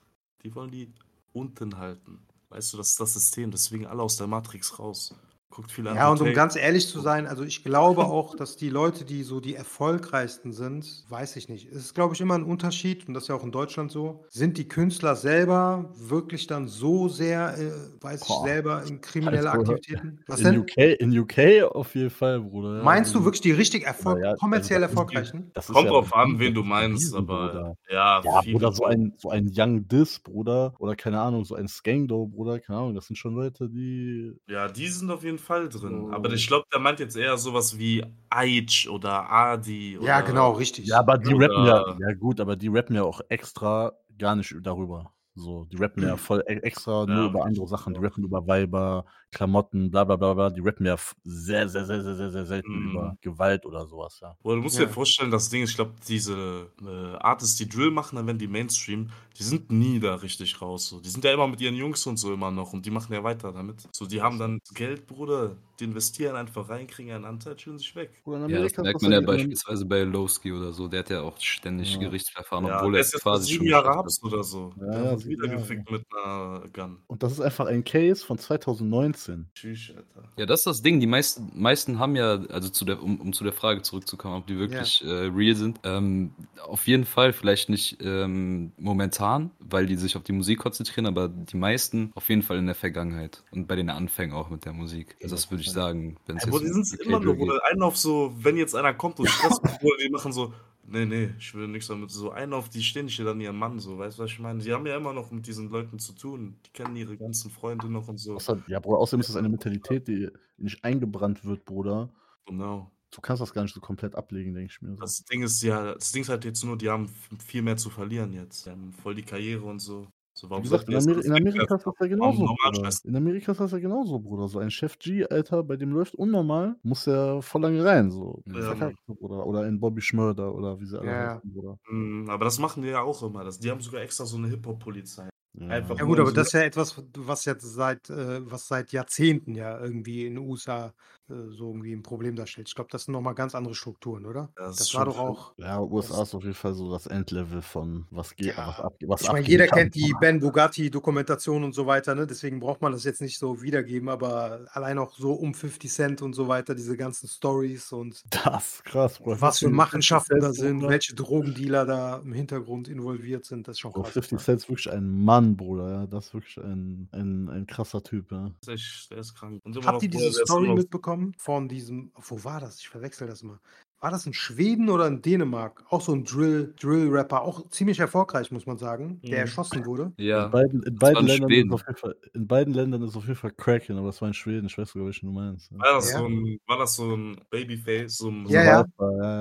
die 0.42 0.54
wollen 0.54 0.70
die 0.70 0.92
unten 1.32 1.76
halten. 1.76 2.24
Weißt 2.50 2.72
du, 2.72 2.76
das 2.76 2.90
ist 2.90 3.00
das 3.00 3.14
System. 3.14 3.50
Deswegen 3.50 3.86
alle 3.86 4.02
aus 4.02 4.16
der 4.16 4.28
Matrix 4.28 4.78
raus. 4.78 5.12
Guckt 5.50 5.72
viel 5.72 5.86
an. 5.88 5.96
Ja, 5.96 6.08
und 6.10 6.20
um 6.20 6.32
ganz 6.32 6.54
ehrlich 6.54 6.86
zu 6.86 7.00
sein, 7.00 7.26
also 7.26 7.42
ich 7.42 7.64
glaube 7.64 8.04
auch, 8.04 8.36
dass 8.36 8.56
die 8.56 8.68
Leute, 8.70 9.04
die 9.04 9.24
so 9.24 9.40
die 9.40 9.56
erfolgreichsten 9.56 10.52
sind, 10.52 11.04
weiß 11.08 11.34
ich 11.34 11.48
nicht. 11.48 11.66
Es 11.72 11.76
ist, 11.86 11.94
glaube 11.96 12.14
ich, 12.14 12.20
immer 12.20 12.34
ein 12.36 12.44
Unterschied, 12.44 13.08
und 13.08 13.14
das 13.14 13.24
ist 13.24 13.28
ja 13.30 13.34
auch 13.34 13.42
in 13.42 13.50
Deutschland 13.50 13.90
so. 13.90 14.24
Sind 14.28 14.58
die 14.58 14.68
Künstler 14.68 15.16
selber 15.16 15.90
wirklich 15.96 16.46
dann 16.46 16.68
so 16.68 17.08
sehr, 17.08 17.58
äh, 17.58 17.72
weiß 18.00 18.20
Boah. 18.28 18.44
ich 18.44 18.50
selber, 18.52 18.84
in 18.84 19.00
kriminelle 19.00 19.50
Also, 19.50 19.72
Aktivitäten? 19.72 20.20
Was 20.28 20.38
in 20.38 20.46
denn? 20.46 20.60
UK, 20.60 20.76
in 21.00 21.18
UK 21.18 21.64
auf 21.74 21.96
jeden 21.96 22.10
Fall, 22.10 22.40
Bruder. 22.40 22.84
Meinst 22.84 23.12
du 23.12 23.18
Also, 23.18 23.24
wirklich 23.26 23.40
die 23.40 23.50
richtig 23.50 23.82
Erfolg 23.84 24.20
Ja, 24.20 24.28
also 24.30 24.38
kommerziell 24.38 24.82
ist- 24.84 24.90
erfolgreichen? 24.90 25.50
Kommt 25.52 25.84
ja 25.84 25.90
drauf 25.90 26.14
an, 26.14 26.38
wen 26.38 26.54
du 26.54 26.62
meinst, 26.62 27.12
aber 27.12 27.48
Bruder. 27.48 27.74
ja, 27.90 28.22
Ja, 28.22 28.40
Bruder, 28.52 28.70
so 28.72 28.84
ein, 28.84 29.14
so 29.18 29.30
ein 29.30 29.50
Young 29.52 29.88
Diss, 29.88 30.20
Bruder, 30.20 30.74
oder 30.78 30.94
keine 30.94 31.20
Ahnung, 31.20 31.44
so 31.44 31.56
ein 31.56 31.66
Skangdo, 31.66 32.26
Bruder, 32.28 32.60
keine 32.60 32.78
Ahnung, 32.78 32.94
das 32.94 33.06
sind 33.08 33.16
schon 33.16 33.34
Leute, 33.34 33.68
die. 33.68 34.32
Ja, 34.48 34.68
die 34.68 34.86
sind 34.86 35.10
auf 35.10 35.24
jeden 35.24 35.39
Fall 35.40 35.68
drin. 35.68 36.06
So. 36.08 36.12
Aber 36.12 36.32
ich 36.32 36.46
glaube, 36.46 36.64
der 36.72 36.80
meint 36.80 37.00
jetzt 37.00 37.16
eher 37.16 37.36
sowas 37.36 37.78
wie 37.78 38.04
Aitch 38.28 38.88
oder 38.88 39.30
Adi. 39.30 39.98
Oder 39.98 40.06
Ja, 40.06 40.20
genau, 40.20 40.52
richtig. 40.52 40.86
Ja, 40.86 41.00
aber 41.00 41.18
die 41.18 41.34
Oder- 41.34 41.48
rappen 41.50 41.66
ja, 41.66 42.08
ja 42.08 42.14
gut, 42.14 42.40
aber 42.40 42.54
die 42.56 42.68
rappen 42.68 42.94
ja 42.94 43.02
auch 43.02 43.20
extra 43.28 43.92
gar 44.18 44.36
nicht 44.36 44.54
darüber. 44.62 45.12
So, 45.34 45.64
die 45.64 45.76
rappen 45.76 46.02
ja 46.02 46.16
voll 46.16 46.42
e- 46.46 46.54
extra 46.60 47.06
nur 47.06 47.26
Ja, 47.26 47.26
über 47.26 47.44
andere 47.44 47.66
Sachen. 47.68 47.94
Die 47.94 48.00
rappen 48.00 48.24
über 48.24 48.46
Weiber, 48.46 49.04
Klamotten, 49.32 49.90
bla 49.90 50.04
bla 50.04 50.16
bla 50.16 50.34
bla. 50.34 50.50
Die 50.50 50.60
rappen 50.60 50.86
ja 50.86 50.96
sehr, 51.24 51.68
sehr, 51.68 51.84
sehr, 51.86 52.02
sehr, 52.02 52.14
sehr, 52.16 52.30
sehr 52.30 52.46
selten 52.46 52.78
Mhm. 52.78 52.86
über 52.90 53.16
Gewalt 53.20 53.64
oder 53.66 53.86
sowas, 53.86 54.18
ja. 54.20 54.36
Oder 54.42 54.56
du 54.56 54.62
musst 54.62 54.78
Ja. 54.78 54.86
dir 54.86 54.88
vorstellen, 54.88 55.30
das 55.30 55.50
Ding, 55.50 55.62
ich 55.64 55.74
glaube, 55.74 55.92
diese 56.08 56.70
äh, 56.82 57.16
Artists, 57.18 57.56
die 57.56 57.68
Drill 57.68 57.90
machen, 57.90 58.16
dann 58.16 58.26
werden 58.26 58.38
die 58.38 58.48
Mainstream, 58.48 59.10
die 59.38 59.42
sind 59.42 59.70
nie 59.70 60.00
da 60.00 60.14
richtig 60.16 60.60
raus. 60.62 60.88
So. 60.88 61.00
Die 61.00 61.10
sind 61.10 61.24
ja 61.24 61.32
immer 61.32 61.46
mit 61.46 61.60
ihren 61.60 61.74
Jungs 61.74 62.06
und 62.06 62.16
so 62.16 62.32
immer 62.32 62.50
noch 62.50 62.72
und 62.72 62.86
die 62.86 62.90
machen 62.90 63.12
ja 63.12 63.22
weiter 63.22 63.52
damit. 63.52 63.86
So, 63.94 64.06
die 64.06 64.22
haben 64.22 64.38
dann 64.38 64.58
Geld, 64.74 65.06
Bruder, 65.06 65.56
die 65.78 65.84
investieren 65.84 66.36
einfach 66.36 66.68
rein, 66.70 66.86
kriegen 66.86 67.12
einen 67.12 67.24
Anteil, 67.26 67.56
chillen 67.56 67.78
sich 67.78 67.94
weg. 67.94 68.24
Ja, 68.46 68.60
das 68.60 68.72
ist 68.72 68.78
merkt 68.82 68.94
das 68.96 69.02
man 69.02 69.12
ja 69.12 69.20
beispielsweise 69.20 69.84
bei 69.86 70.02
Lowski 70.02 70.52
oder 70.52 70.72
so. 70.72 70.88
Der 70.88 71.00
hat 71.00 71.10
ja 71.10 71.20
auch 71.22 71.38
ständig 71.40 71.90
Ja. 71.94 71.98
Gerichtsverfahren, 71.98 72.64
obwohl 72.64 72.94
er 72.94 73.00
ist 73.02 73.12
jetzt 73.12 73.22
quasi 73.22 73.46
schon 73.48 73.66
Jahre 73.66 74.02
oder 74.22 74.42
so. 74.42 74.72
Ja, 74.76 75.04
ja, 75.12 75.16
wieder 75.30 75.46
ja. 75.46 75.54
gefickt 75.54 75.90
mit 75.90 76.04
einer 76.12 76.64
Gun. 76.72 76.98
Und 77.06 77.22
das 77.22 77.32
ist 77.32 77.40
einfach 77.40 77.66
ein 77.66 77.84
Case 77.84 78.24
von 78.24 78.38
2019. 78.38 79.48
Tschüss, 79.54 79.92
Alter. 79.96 80.28
Ja, 80.36 80.46
das 80.46 80.60
ist 80.60 80.66
das 80.66 80.82
Ding. 80.82 81.00
Die 81.00 81.06
meisten, 81.06 81.50
meisten 81.54 81.98
haben 81.98 82.16
ja, 82.16 82.42
also 82.50 82.68
zu 82.68 82.84
der, 82.84 83.02
um, 83.02 83.20
um 83.20 83.32
zu 83.32 83.44
der 83.44 83.52
Frage 83.52 83.82
zurückzukommen, 83.82 84.36
ob 84.36 84.46
die 84.46 84.58
wirklich 84.58 85.02
äh, 85.04 85.08
real 85.08 85.54
sind. 85.54 85.80
Ähm, 85.84 86.32
auf 86.62 86.86
jeden 86.86 87.04
Fall, 87.04 87.32
vielleicht 87.32 87.70
nicht 87.70 87.98
ähm, 88.02 88.72
momentan, 88.76 89.50
weil 89.60 89.86
die 89.86 89.96
sich 89.96 90.16
auf 90.16 90.22
die 90.22 90.32
Musik 90.32 90.58
konzentrieren, 90.58 91.06
aber 91.06 91.28
die 91.28 91.56
meisten 91.56 92.12
auf 92.14 92.28
jeden 92.28 92.42
Fall 92.42 92.58
in 92.58 92.66
der 92.66 92.74
Vergangenheit 92.74 93.42
und 93.52 93.68
bei 93.68 93.76
den 93.76 93.88
Anfängen 93.88 94.34
auch 94.34 94.50
mit 94.50 94.64
der 94.64 94.72
Musik. 94.72 95.16
Also 95.22 95.34
das 95.34 95.50
würde 95.50 95.62
ich 95.62 95.70
sagen. 95.70 96.16
Wenn 96.26 96.36
es 96.36 96.44
Ja, 96.44 96.50
Bruder, 96.50 96.64
die 96.64 96.84
sind 96.84 97.00
immer 97.00 97.18
K-Drill 97.18 97.36
nur. 97.36 97.36
Bruder, 97.36 97.60
einen 97.70 97.82
auf 97.82 97.96
so, 97.96 98.34
wenn 98.38 98.56
jetzt 98.56 98.74
einer 98.74 98.92
kommt 98.92 99.18
und 99.20 99.28
Stress 99.30 99.60
die 100.02 100.10
machen 100.10 100.32
so, 100.32 100.52
nee, 100.90 101.06
nee, 101.06 101.30
ich 101.38 101.54
will 101.54 101.68
nichts 101.68 101.88
damit. 101.88 102.10
So 102.10 102.30
einen 102.30 102.52
auf 102.52 102.68
die 102.68 102.82
stehen 102.82 103.06
nicht 103.06 103.20
an 103.20 103.40
ihren 103.40 103.56
Mann, 103.56 103.78
so, 103.78 103.98
weißt 103.98 104.18
du, 104.18 104.22
was 104.22 104.30
ich 104.30 104.38
meine? 104.38 104.62
Die 104.62 104.72
haben 104.72 104.86
ja 104.86 104.96
immer 104.96 105.12
noch 105.12 105.30
mit 105.30 105.46
diesen 105.46 105.70
Leuten 105.70 105.98
zu 105.98 106.12
tun. 106.12 106.56
Die 106.66 106.70
kennen 106.70 106.96
ihre 106.96 107.16
ganzen 107.16 107.50
Freunde 107.50 107.88
noch 107.88 108.08
und 108.08 108.18
so. 108.18 108.34
Außer, 108.34 108.62
ja, 108.66 108.80
Bruder, 108.80 108.98
außerdem 108.98 109.20
ist 109.20 109.28
das 109.28 109.36
eine 109.36 109.48
Mentalität, 109.48 110.08
die 110.08 110.28
nicht 110.58 110.84
eingebrannt 110.84 111.44
wird, 111.44 111.64
Bruder. 111.64 112.10
Genau. 112.46 112.90
Du 113.12 113.20
kannst 113.20 113.40
das 113.40 113.52
gar 113.52 113.62
nicht 113.62 113.74
so 113.74 113.80
komplett 113.80 114.14
ablegen, 114.14 114.54
denke 114.54 114.72
ich 114.72 114.82
mir. 114.82 114.94
Das 114.96 115.24
Ding 115.24 115.42
ist 115.42 115.62
ja, 115.62 115.94
das 115.94 116.12
Ding 116.12 116.22
ist 116.22 116.28
halt 116.28 116.44
jetzt 116.44 116.64
nur, 116.64 116.78
die 116.78 116.88
haben 116.88 117.08
viel 117.44 117.62
mehr 117.62 117.76
zu 117.76 117.90
verlieren 117.90 118.32
jetzt. 118.32 118.66
Die 118.66 118.70
haben 118.70 118.92
voll 118.92 119.14
die 119.14 119.22
Karriere 119.22 119.64
und 119.64 119.80
so. 119.80 120.06
So, 120.40 120.46
Wie 120.46 120.50
warum 120.52 120.62
gesagt, 120.62 120.88
in, 120.88 120.96
Ameri 120.96 121.20
in 121.20 121.32
Amerika 121.32 121.74
ist 121.74 121.84
das 121.86 121.94
ja 122.00 122.06
genauso, 122.06 122.46
Bruder. 122.46 122.88
In 123.04 123.14
Amerika 123.16 123.52
ist 123.52 123.60
das 123.60 123.72
ja 123.72 123.78
genauso, 123.78 124.18
Bruder. 124.20 124.48
So 124.48 124.58
ein 124.58 124.70
Chef 124.70 124.98
G, 124.98 125.26
Alter, 125.26 125.62
bei 125.62 125.76
dem 125.76 125.90
läuft 125.92 126.14
unnormal, 126.14 126.76
muss 126.82 127.04
ja 127.04 127.42
voll 127.42 127.60
lange 127.60 127.84
rein, 127.84 128.10
so. 128.10 128.42
Ja, 128.46 128.62
Verkackt, 128.62 128.96
Bruder. 129.06 129.46
Oder 129.46 129.66
in 129.66 129.78
Bobby 129.80 130.00
Schmörder 130.00 130.54
oder 130.54 130.80
wie 130.80 130.86
sie 130.86 130.98
alle 130.98 131.10
Ja. 131.10 131.34
heißen, 131.34 131.52
Bruder. 131.52 131.76
Mm, 131.90 132.30
Aber 132.30 132.44
das 132.46 132.58
machen 132.58 132.82
die 132.82 132.88
ja 132.88 133.02
auch 133.02 133.22
immer. 133.22 133.44
Das, 133.44 133.58
die 133.60 133.70
haben 133.70 133.80
sogar 133.82 134.00
extra 134.00 134.24
so 134.24 134.38
eine 134.38 134.48
Hip-Hop-Polizei. 134.48 135.28
Ja. 135.54 135.66
Einfach 135.68 135.98
Ja 135.98 136.04
gut, 136.04 136.18
aber 136.20 136.28
so- 136.30 136.34
das 136.36 136.48
ist 136.48 136.52
ja 136.52 136.60
etwas, 136.62 137.02
was 137.16 137.44
jetzt 137.44 137.62
seit, 137.64 138.08
äh, 138.08 138.40
was 138.50 138.68
seit 138.68 138.92
Jahrzehnten 138.92 139.54
ja 139.54 139.78
irgendwie 139.80 140.26
in 140.26 140.36
den 140.36 140.48
USA 140.48 140.92
äh, 141.28 141.32
so 141.50 141.68
irgendwie 141.70 141.92
ein 141.92 142.02
Problem 142.02 142.34
darstellt. 142.36 142.68
Ich 142.68 142.74
glaube, 142.74 142.90
das 142.90 143.04
sind 143.04 143.12
nochmal 143.12 143.34
ganz 143.34 143.54
andere 143.54 143.74
Strukturen, 143.74 144.26
oder? 144.26 144.48
Ja, 144.58 144.66
das 144.66 144.76
Das, 144.78 144.86
ist 144.88 144.94
war 144.94 145.04
doch 145.04 145.18
auch. 145.18 145.52
Ja, 145.58 145.80
USA 145.80 146.22
ist 146.22 146.34
auf 146.34 146.42
jeden 146.42 146.54
Fall 146.54 146.74
so 146.74 146.90
das 146.90 147.06
Endlevel 147.06 147.62
von 147.62 148.06
was 148.10 148.34
geht, 148.36 148.56
Ja. 148.56 148.66
was 148.68 148.80
abgeht. 148.80 149.08
Was 149.08 149.22
Ich 149.22 149.32
meine, 149.32 149.46
jeder 149.46 149.66
kann. 149.68 149.78
kennt 149.90 149.94
die 149.94 150.12
Ben 150.20 150.40
Bugatti-Dokumentation 150.40 151.62
und 151.64 151.72
so 151.72 151.86
weiter, 151.86 152.14
ne? 152.14 152.26
Deswegen 152.26 152.58
braucht 152.60 152.80
man 152.82 152.92
das 152.92 153.04
jetzt 153.04 153.20
nicht 153.20 153.38
so 153.38 153.62
wiedergeben, 153.62 154.08
aber 154.08 154.66
allein 154.72 154.98
auch 154.98 155.14
so 155.16 155.32
um 155.32 155.54
50 155.54 155.90
Cent 155.92 156.22
und 156.22 156.32
so 156.32 156.48
weiter, 156.48 156.74
diese 156.74 156.96
ganzen 156.96 157.28
Stories 157.28 157.92
und 157.92 158.22
Das 158.44 158.74
ist 158.74 158.84
krass, 158.84 159.18
Bro. 159.18 159.40
was 159.40 159.58
für 159.60 159.66
50 159.66 159.70
Machenschaften 159.76 160.40
da 160.40 160.52
sind, 160.52 160.82
welche 160.82 161.14
Drogendealer 161.14 161.86
da 161.86 162.16
im 162.18 162.32
Hintergrund 162.32 162.88
involviert 162.88 163.44
sind, 163.44 163.68
das 163.68 163.74
ist 163.76 163.80
schon 163.80 163.92
krass. 163.92 164.10
50 164.10 164.38
Cent 164.40 164.58
ist 164.62 164.68
wirklich 164.68 164.90
ein 164.90 165.08
Mann, 165.24 165.39
Bruder. 165.56 165.90
Ja, 165.90 166.06
das 166.06 166.26
ist 166.28 166.34
wirklich 166.34 166.56
ein, 166.58 167.08
ein, 167.12 167.48
ein 167.48 167.66
krasser 167.66 168.02
Typ. 168.02 168.30
Ja. 168.32 168.50
Der 168.66 168.74
ist 168.74 168.80
echt- 168.82 169.10
der 169.10 169.18
ist 169.18 169.34
krank. 169.34 169.62
Habt 169.64 169.74
noch, 169.76 170.02
ihr 170.02 170.08
diese 170.10 170.32
Story 170.32 170.72
mitbekommen 170.74 171.34
von 171.38 171.68
diesem, 171.68 172.12
wo 172.14 172.42
war 172.44 172.60
das? 172.60 172.78
Ich 172.80 172.88
verwechsel 172.88 173.26
das 173.26 173.42
immer. 173.42 173.60
War 174.02 174.10
das 174.10 174.24
in 174.24 174.32
Schweden 174.32 174.88
oder 174.88 175.06
in 175.08 175.20
Dänemark? 175.20 175.84
Auch 175.90 176.00
so 176.00 176.12
ein 176.14 176.24
Drill, 176.24 176.72
Drill-Rapper, 176.80 177.42
auch 177.42 177.68
ziemlich 177.68 178.00
erfolgreich, 178.00 178.50
muss 178.50 178.64
man 178.64 178.78
sagen, 178.78 179.20
der 179.22 179.28
Mhm. 179.30 179.34
erschossen 179.42 179.84
wurde. 179.84 180.12
Ja. 180.16 180.46
In 180.46 180.50
beiden, 180.52 180.82
in, 180.84 180.96
Das 180.96 181.00
beiden 181.12 181.26
Ländern 181.26 181.50
Schweden. 181.50 181.68
ist 181.68 181.74
auf 181.74 181.82
jeden 181.86 181.98
Fall, 181.98 182.16
in 182.32 182.46
beiden 182.46 182.72
Ländern 182.74 183.02
ist 183.02 183.14
auf 183.16 183.24
jeden 183.24 183.36
Fall 183.36 183.50
Cracking, 183.52 183.98
aber 183.98 184.06
das 184.06 184.20
war 184.22 184.28
in 184.28 184.34
Schweden. 184.34 184.66
Ich 184.68 184.78
weiß 184.78 184.88
sogar, 184.88 185.04
welchen 185.06 185.26
du 185.26 185.32
meinst. 185.32 185.70
Ja. 185.70 185.78
War 185.80 185.94
das, 185.96 186.12
Ja. 186.12 186.18
so 186.18 186.24
ein, 186.28 186.58
war 186.66 186.78
das 186.78 186.94
so 186.94 187.14
ein 187.14 187.40
Babyface? 187.50 188.16
So 188.16 188.30
ein, 188.30 188.46
Ja, 188.46 188.62
so 188.62 188.68
ja. 188.68 188.80
Rapper, 188.80 189.16
ja, 189.22 189.38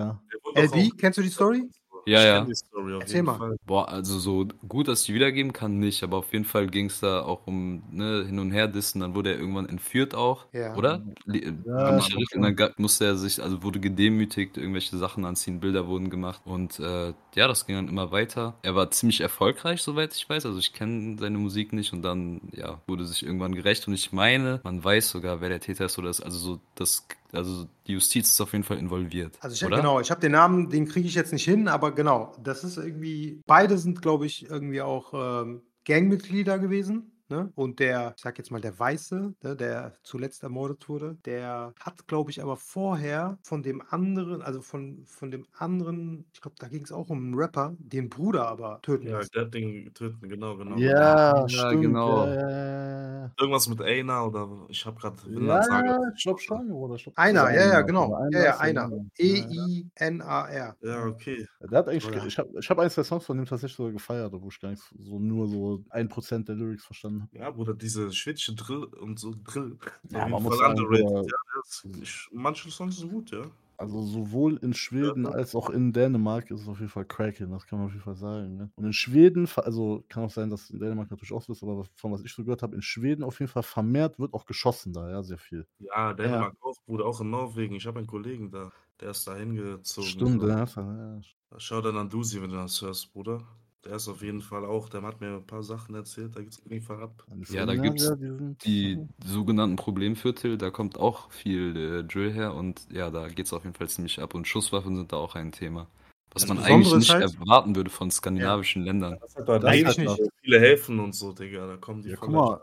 ja. 0.56 0.64
LB, 0.66 0.98
kennst 0.98 1.18
du 1.20 1.22
die 1.22 1.30
Story? 1.30 1.70
Ja, 2.10 2.24
ja. 2.26 2.40
kenn 2.40 2.48
die 2.50 2.56
Story 2.56 2.94
auf 2.96 3.02
Erzähl 3.02 3.16
jeden 3.18 3.26
mal. 3.28 3.38
Fall. 3.38 3.58
Boah, 3.66 3.88
also 3.90 4.20
so 4.20 4.46
gut, 4.68 4.88
dass 4.88 5.04
ich 5.04 5.14
wiedergeben 5.14 5.54
kann, 5.54 5.80
nicht, 5.80 6.04
aber 6.04 6.18
auf 6.18 6.32
jeden 6.34 6.46
Fall 6.46 6.68
ging 6.68 6.88
es 6.88 7.00
da 7.00 7.22
auch 7.22 7.48
um 7.48 7.84
ne, 7.92 8.26
hin 8.26 8.40
und 8.40 8.52
her 8.52 8.68
dissen. 8.68 9.00
Dann 9.02 9.16
wurde 9.16 9.32
er 9.34 9.40
irgendwann 9.40 9.68
entführt 9.70 10.16
auch, 10.16 10.46
Ja. 10.54 10.76
oder? 10.76 11.02
Li- 11.26 11.46
Ja. 11.66 11.98
Und 11.98 12.44
dann 12.44 12.74
musste 12.78 13.06
er 13.06 13.16
sich, 13.16 13.42
also 13.42 13.64
wurde 13.64 13.80
gedemütigt, 13.80 14.58
irgendwelche 14.58 14.98
Sachen 14.98 15.26
anziehen, 15.26 15.60
Bilder 15.60 15.88
wurden 15.88 16.10
gemacht 16.10 16.42
und 16.46 16.80
äh, 16.80 17.14
ja, 17.36 17.48
das 17.48 17.66
ging 17.66 17.76
dann 17.76 17.88
immer 17.88 18.12
weiter. 18.12 18.56
Er 18.64 18.76
war 18.76 18.90
ziemlich 18.92 19.22
erfolgreich, 19.22 19.82
soweit 19.82 20.14
ich 20.16 20.28
weiß. 20.30 20.46
Also 20.46 20.60
ich 20.60 20.74
kenne 20.74 21.18
seine 21.20 21.38
Musik 21.38 21.74
nicht 21.74 21.94
und 21.94 22.02
dann 22.02 22.42
ja 22.52 22.82
wurde 22.88 23.06
sich 23.06 23.24
irgendwann 23.24 23.54
gerecht 23.56 23.88
und 23.88 23.94
ich 23.94 24.12
meine, 24.12 24.62
man 24.64 24.84
weiß 24.84 25.10
sogar, 25.10 25.42
wer 25.42 25.50
der 25.50 25.60
Täter 25.60 25.86
ist 25.86 25.98
oder 26.00 26.10
ist. 26.10 26.22
Also 26.22 26.38
so 26.38 26.60
das, 26.76 27.08
also 27.32 27.68
die 27.88 27.94
Justiz 27.94 28.30
ist 28.32 28.42
auf 28.42 28.52
jeden 28.54 28.64
Fall 28.64 28.78
involviert, 28.78 29.38
Also 29.42 29.54
ich, 29.56 29.66
oder? 29.66 29.78
genau, 29.78 30.00
ich 30.00 30.12
habe 30.12 30.22
den 30.22 30.32
Namen, 30.32 30.70
den 30.70 30.88
kriege 30.88 31.08
ich 31.08 31.16
jetzt 31.16 31.32
nicht 31.34 31.46
hin, 31.46 31.68
aber 31.68 31.94
genau, 31.94 32.34
das 32.42 32.64
ist 32.64 32.78
irgendwie, 32.78 33.42
beide 33.46 33.78
sind, 33.78 34.02
glaube 34.02 34.26
ich, 34.26 34.50
irgendwie 34.50 34.82
auch 34.82 35.14
ähm, 35.14 35.62
Gangmitglieder 35.86 36.60
gewesen. 36.60 37.12
Ne? 37.30 37.52
Und 37.56 37.80
der, 37.80 38.14
ich 38.18 38.22
sag 38.24 38.38
jetzt 38.40 38.50
mal, 38.50 38.60
der 38.60 38.78
Weiße, 38.80 39.34
ne, 39.44 39.56
der 39.56 39.94
zuletzt 40.02 40.42
ermordet 40.44 40.90
wurde, 40.90 41.16
der 41.26 41.74
hat, 41.80 42.08
glaube 42.08 42.32
ich, 42.32 42.42
aber 42.42 42.58
vorher 42.58 43.38
von 43.44 43.62
dem 43.62 43.84
anderen, 43.90 44.42
also 44.42 44.62
von, 44.62 45.04
von 45.06 45.30
dem 45.30 45.46
anderen, 45.56 46.26
ich 46.34 46.42
glaube, 46.42 46.56
da 46.60 46.68
ging 46.68 46.84
es 46.84 46.92
auch 46.92 47.10
um 47.10 47.20
einen 47.24 47.36
Rapper, 47.36 47.76
den 47.78 48.10
Bruder 48.10 48.48
aber 48.48 48.80
töten 48.82 49.08
Ja, 49.08 49.18
lassen. 49.20 49.30
der 49.36 49.46
hat 49.46 49.54
den 49.54 49.94
töten, 49.94 50.28
genau, 50.28 50.58
genau. 50.58 50.76
Ja, 50.78 51.46
Ja, 51.46 51.50
stimmt. 51.50 51.82
genau. 51.84 52.26
Ja. 52.26 53.32
Irgendwas 53.40 53.68
mit 53.70 53.80
Aina 53.82 54.24
oder 54.26 54.66
ich 54.70 54.84
habe 54.86 55.00
gerade 55.00 55.18
Ja, 55.30 55.62
ja, 55.84 55.98
ich 56.16 56.24
glaube 56.24 56.40
schon, 56.42 56.68
Bruder. 56.68 56.96
Ich 56.96 57.04
glaub, 57.04 57.18
Einer, 57.18 57.44
ja, 57.52 57.62
ja, 57.62 57.64
einer, 57.74 57.84
genau. 57.84 58.08
Bruder. 58.10 58.30
Ja, 58.32 58.44
ja, 58.44 58.58
einer. 58.58 58.90
E-I-N-A-R. 59.18 60.76
Ja, 60.82 61.06
okay. 61.06 61.46
Der 61.62 61.78
hat 61.80 61.88
eigentlich, 61.90 62.06
Oder- 62.08 62.20
ge- 62.20 62.28
ich 62.28 62.38
habe 62.38 62.50
ich 62.60 62.70
hab 62.70 62.80
eins 62.80 62.96
der 62.96 63.04
Songs 63.04 63.26
von 63.26 63.38
dem 63.38 63.46
tatsächlich 63.46 63.76
sogar 63.78 63.92
gefeiert, 63.92 64.34
wo 64.34 64.48
ich 64.50 64.60
gar 64.60 64.70
nicht 64.70 64.84
so 64.98 65.20
nur 65.20 65.48
so 65.48 65.84
ein 65.90 66.10
Prozent 66.10 66.48
der 66.48 66.56
Lyrics 66.56 66.86
verstanden 66.86 67.19
Ja, 67.32 67.52
Bruder, 67.52 67.74
diese 67.74 68.12
schwedische 68.12 68.56
Drill 68.56 68.84
und 68.84 69.20
so 69.20 69.34
Drill. 69.44 69.78
Ja, 70.10 70.28
man 70.28 70.44
muss 70.44 70.58
sagen. 70.58 70.76
Bruder, 70.76 71.24
Ja, 71.24 72.02
ist, 72.02 72.30
manche 72.32 72.70
Songs 72.70 72.98
sind 72.98 73.12
gut, 73.12 73.32
ja. 73.32 73.46
Also 73.80 74.02
sowohl 74.02 74.58
in 74.58 74.74
Schweden 74.74 75.26
als 75.26 75.56
auch 75.56 75.70
in 75.70 75.94
Dänemark 75.94 76.52
ist 76.52 76.64
es 76.64 76.68
auf 76.68 76.80
jeden 76.80 76.92
Fall 76.92 77.06
cracking, 77.06 77.50
das 77.50 77.66
kann 77.66 77.80
man 77.80 77.88
auf 77.88 77.94
jeden 77.94 78.04
Fall 78.04 78.18
sagen. 78.18 78.58
Ne? 78.58 78.70
Und 78.76 78.84
in 78.84 78.92
Schweden, 78.92 79.48
also 79.56 80.04
kann 80.10 80.26
auch 80.26 80.30
sein, 80.30 80.50
dass 80.50 80.70
in 80.70 80.82
Dänemark 80.82 81.10
natürlich 81.10 81.32
auch 81.32 81.42
so 81.42 81.54
ist, 81.54 81.64
aber 81.64 81.86
von 81.96 82.12
was 82.12 82.22
ich 82.26 82.34
so 82.34 82.44
gehört 82.44 82.62
habe, 82.62 82.76
in 82.76 82.82
Schweden 82.82 83.24
auf 83.24 83.40
jeden 83.40 83.50
Fall 83.50 83.64
vermehrt 83.64 84.20
wird 84.20 84.34
auch 84.34 84.46
geschossen 84.46 84.92
da, 84.92 85.10
ja, 85.10 85.24
sehr 85.24 85.38
viel. 85.38 85.66
Ja, 85.80 86.14
Dänemark 86.14 86.58
auch, 86.60 86.76
Bruder, 86.86 87.06
auch 87.06 87.22
in 87.22 87.30
Norwegen. 87.30 87.76
Ich 87.76 87.88
habe 87.88 88.00
einen 88.00 88.08
Kollegen 88.08 88.52
da, 88.52 88.70
der 89.00 89.12
ist 89.12 89.26
da 89.26 89.38
hingezogen. 89.38 90.10
Stimmt, 90.10 90.44
ja. 90.44 90.66
ja. 90.66 91.22
Schau 91.58 91.80
dann 91.80 91.96
an 91.96 92.10
Dusi, 92.10 92.42
wenn 92.42 92.50
du 92.50 92.58
das 92.58 92.82
hörst, 92.82 93.14
Bruder. 93.14 93.48
Der 93.86 93.94
ist 93.96 94.08
auf 94.10 94.22
jeden 94.22 94.42
Fall 94.42 94.66
auch, 94.66 94.90
der 94.90 95.02
hat 95.04 95.22
mir 95.22 95.38
ein 95.38 95.46
paar 95.48 95.64
Sachen 95.64 95.96
erzählt, 95.96 96.36
da 96.36 96.42
geht's 96.42 96.60
auf 96.60 96.70
jeden 96.70 96.84
Fall 96.86 97.02
ab. 97.02 97.24
Die 97.28 97.54
Ja, 97.54 97.66
da 97.66 97.76
Skandinavier, 97.76 98.18
gibt's 98.18 98.64
die 98.66 99.08
sogenannten 99.26 99.78
Problemviertel, 99.78 100.58
da 100.58 100.70
kommt 100.70 100.98
auch 100.98 101.32
viel 101.32 101.78
äh, 101.78 102.04
Drill 102.04 102.34
her 102.34 102.54
und 102.56 102.86
ja, 102.92 103.10
da 103.10 103.30
geht's 103.30 103.54
auf 103.54 103.64
jeden 103.64 103.76
Fall 103.76 103.88
ziemlich 103.88 104.20
ab 104.22 104.34
und 104.34 104.48
Schusswaffen 104.48 104.98
sind 104.98 105.14
da 105.14 105.18
auch 105.18 105.36
ein 105.36 105.54
Thema. 105.54 105.88
Was 106.34 106.42
Das 106.44 106.50
man 106.50 106.60
eigentlich 106.60 106.94
nicht 106.94 107.10
halt- 107.10 107.34
erwarten 107.40 107.76
würde 107.76 107.90
von 107.90 108.12
skandinavischen 108.12 108.84
Ländern. 108.84 109.18
Das 109.22 109.36
hat 109.36 109.48
da 109.48 109.60
Das 109.60 109.72
halt 109.86 109.98
nicht 109.98 110.22
viele 110.42 110.60
Häfen 110.60 111.00
und 111.00 111.14
so, 111.16 111.32
Digga, 111.32 111.66
da 111.68 111.78
kommen 111.78 112.02
die 112.02 112.10
Ja, 112.10 112.18
guck 112.18 112.32
mal, 112.34 112.62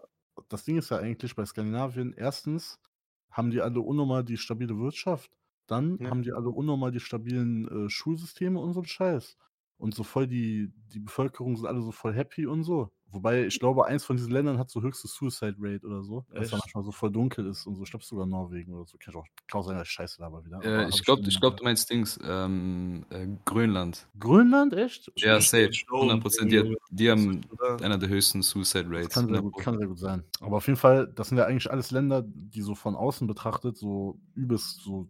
das 0.50 0.64
Ding 0.64 0.76
ist 0.76 0.90
ja 0.90 0.98
eigentlich 0.98 1.35
bei 1.35 1.46
Skandinavien, 1.46 2.12
erstens 2.14 2.79
haben 3.31 3.50
die 3.50 3.62
alle 3.62 3.81
unnormal 3.81 4.22
die 4.22 4.37
stabile 4.37 4.76
Wirtschaft, 4.79 5.31
dann 5.66 5.96
Ja. 5.98 6.11
haben 6.11 6.22
die 6.22 6.33
alle 6.33 6.50
unnormal 6.50 6.92
die 6.92 7.00
stabilen 7.00 7.87
äh, 7.87 7.90
Schulsysteme 7.90 8.61
und 8.61 8.74
so 8.74 8.81
ein 8.81 8.87
Scheiß. 8.87 9.37
Und 9.78 9.94
so 9.94 10.04
voll 10.04 10.26
die, 10.26 10.72
die 10.92 11.00
Bevölkerung 11.00 11.56
sind 11.56 11.66
alle 11.66 11.82
so 11.82 11.92
voll 11.92 12.14
happy 12.14 12.46
und 12.46 12.62
so. 12.64 12.90
Wobei, 13.08 13.46
ich 13.46 13.60
glaube, 13.60 13.86
eins 13.86 14.04
von 14.04 14.16
diesen 14.16 14.32
Ländern 14.32 14.58
hat 14.58 14.68
so 14.68 14.82
höchste 14.82 15.06
Suicide 15.06 15.56
Rate 15.58 15.86
oder 15.86 16.02
so, 16.02 16.26
ja 16.34 16.40
Echt? 16.40 16.52
manchmal 16.52 16.82
so 16.82 16.92
voll 16.92 17.12
dunkel 17.12 17.46
ist 17.46 17.66
und 17.66 17.76
so. 17.76 17.82
Ich 17.84 17.90
glaube 17.90 18.04
sogar 18.04 18.26
Norwegen 18.26 18.74
oder 18.74 18.84
so. 18.84 18.98
Kann 18.98 19.12
ich 19.12 19.16
auch 19.16 19.26
auch 19.52 19.62
sein, 19.62 19.76
dass 19.76 19.86
ich 19.86 19.92
Scheiße 19.92 20.22
aber 20.24 20.44
wieder. 20.44 20.60
Äh, 20.62 20.88
ich 20.88 21.04
glaube, 21.04 21.22
ich 21.26 21.34
mal 21.34 21.40
glaub, 21.40 21.56
du 21.56 21.64
meinst 21.64 21.88
Dings, 21.88 22.18
ähm, 22.22 23.06
äh, 23.10 23.28
Grönland. 23.44 24.06
Grönland, 24.18 24.74
echt? 24.74 25.12
Ja, 25.16 25.40
safe. 25.40 25.72
Stone, 25.72 26.02
100 26.12 26.22
Prozent. 26.22 26.52
Die, 26.52 26.56
irgendwie, 26.56 26.76
die 26.90 27.10
haben 27.10 27.40
einer 27.80 27.96
der 27.96 28.08
höchsten 28.08 28.42
Suicide 28.42 28.86
Rates. 28.88 29.14
Kann 29.14 29.26
sehr, 29.26 29.36
100 29.36 29.52
gut, 29.52 29.64
kann 29.64 29.78
sehr 29.78 29.86
gut 29.86 29.98
sein. 29.98 30.24
Aber 30.40 30.56
auf 30.56 30.66
jeden 30.66 30.78
Fall, 30.78 31.06
das 31.14 31.28
sind 31.28 31.38
ja 31.38 31.44
eigentlich 31.44 31.70
alles 31.70 31.90
Länder, 31.92 32.24
die 32.26 32.62
so 32.62 32.74
von 32.74 32.96
außen 32.96 33.26
betrachtet, 33.26 33.76
so 33.76 34.18
übelst 34.34 34.80
so 34.82 35.08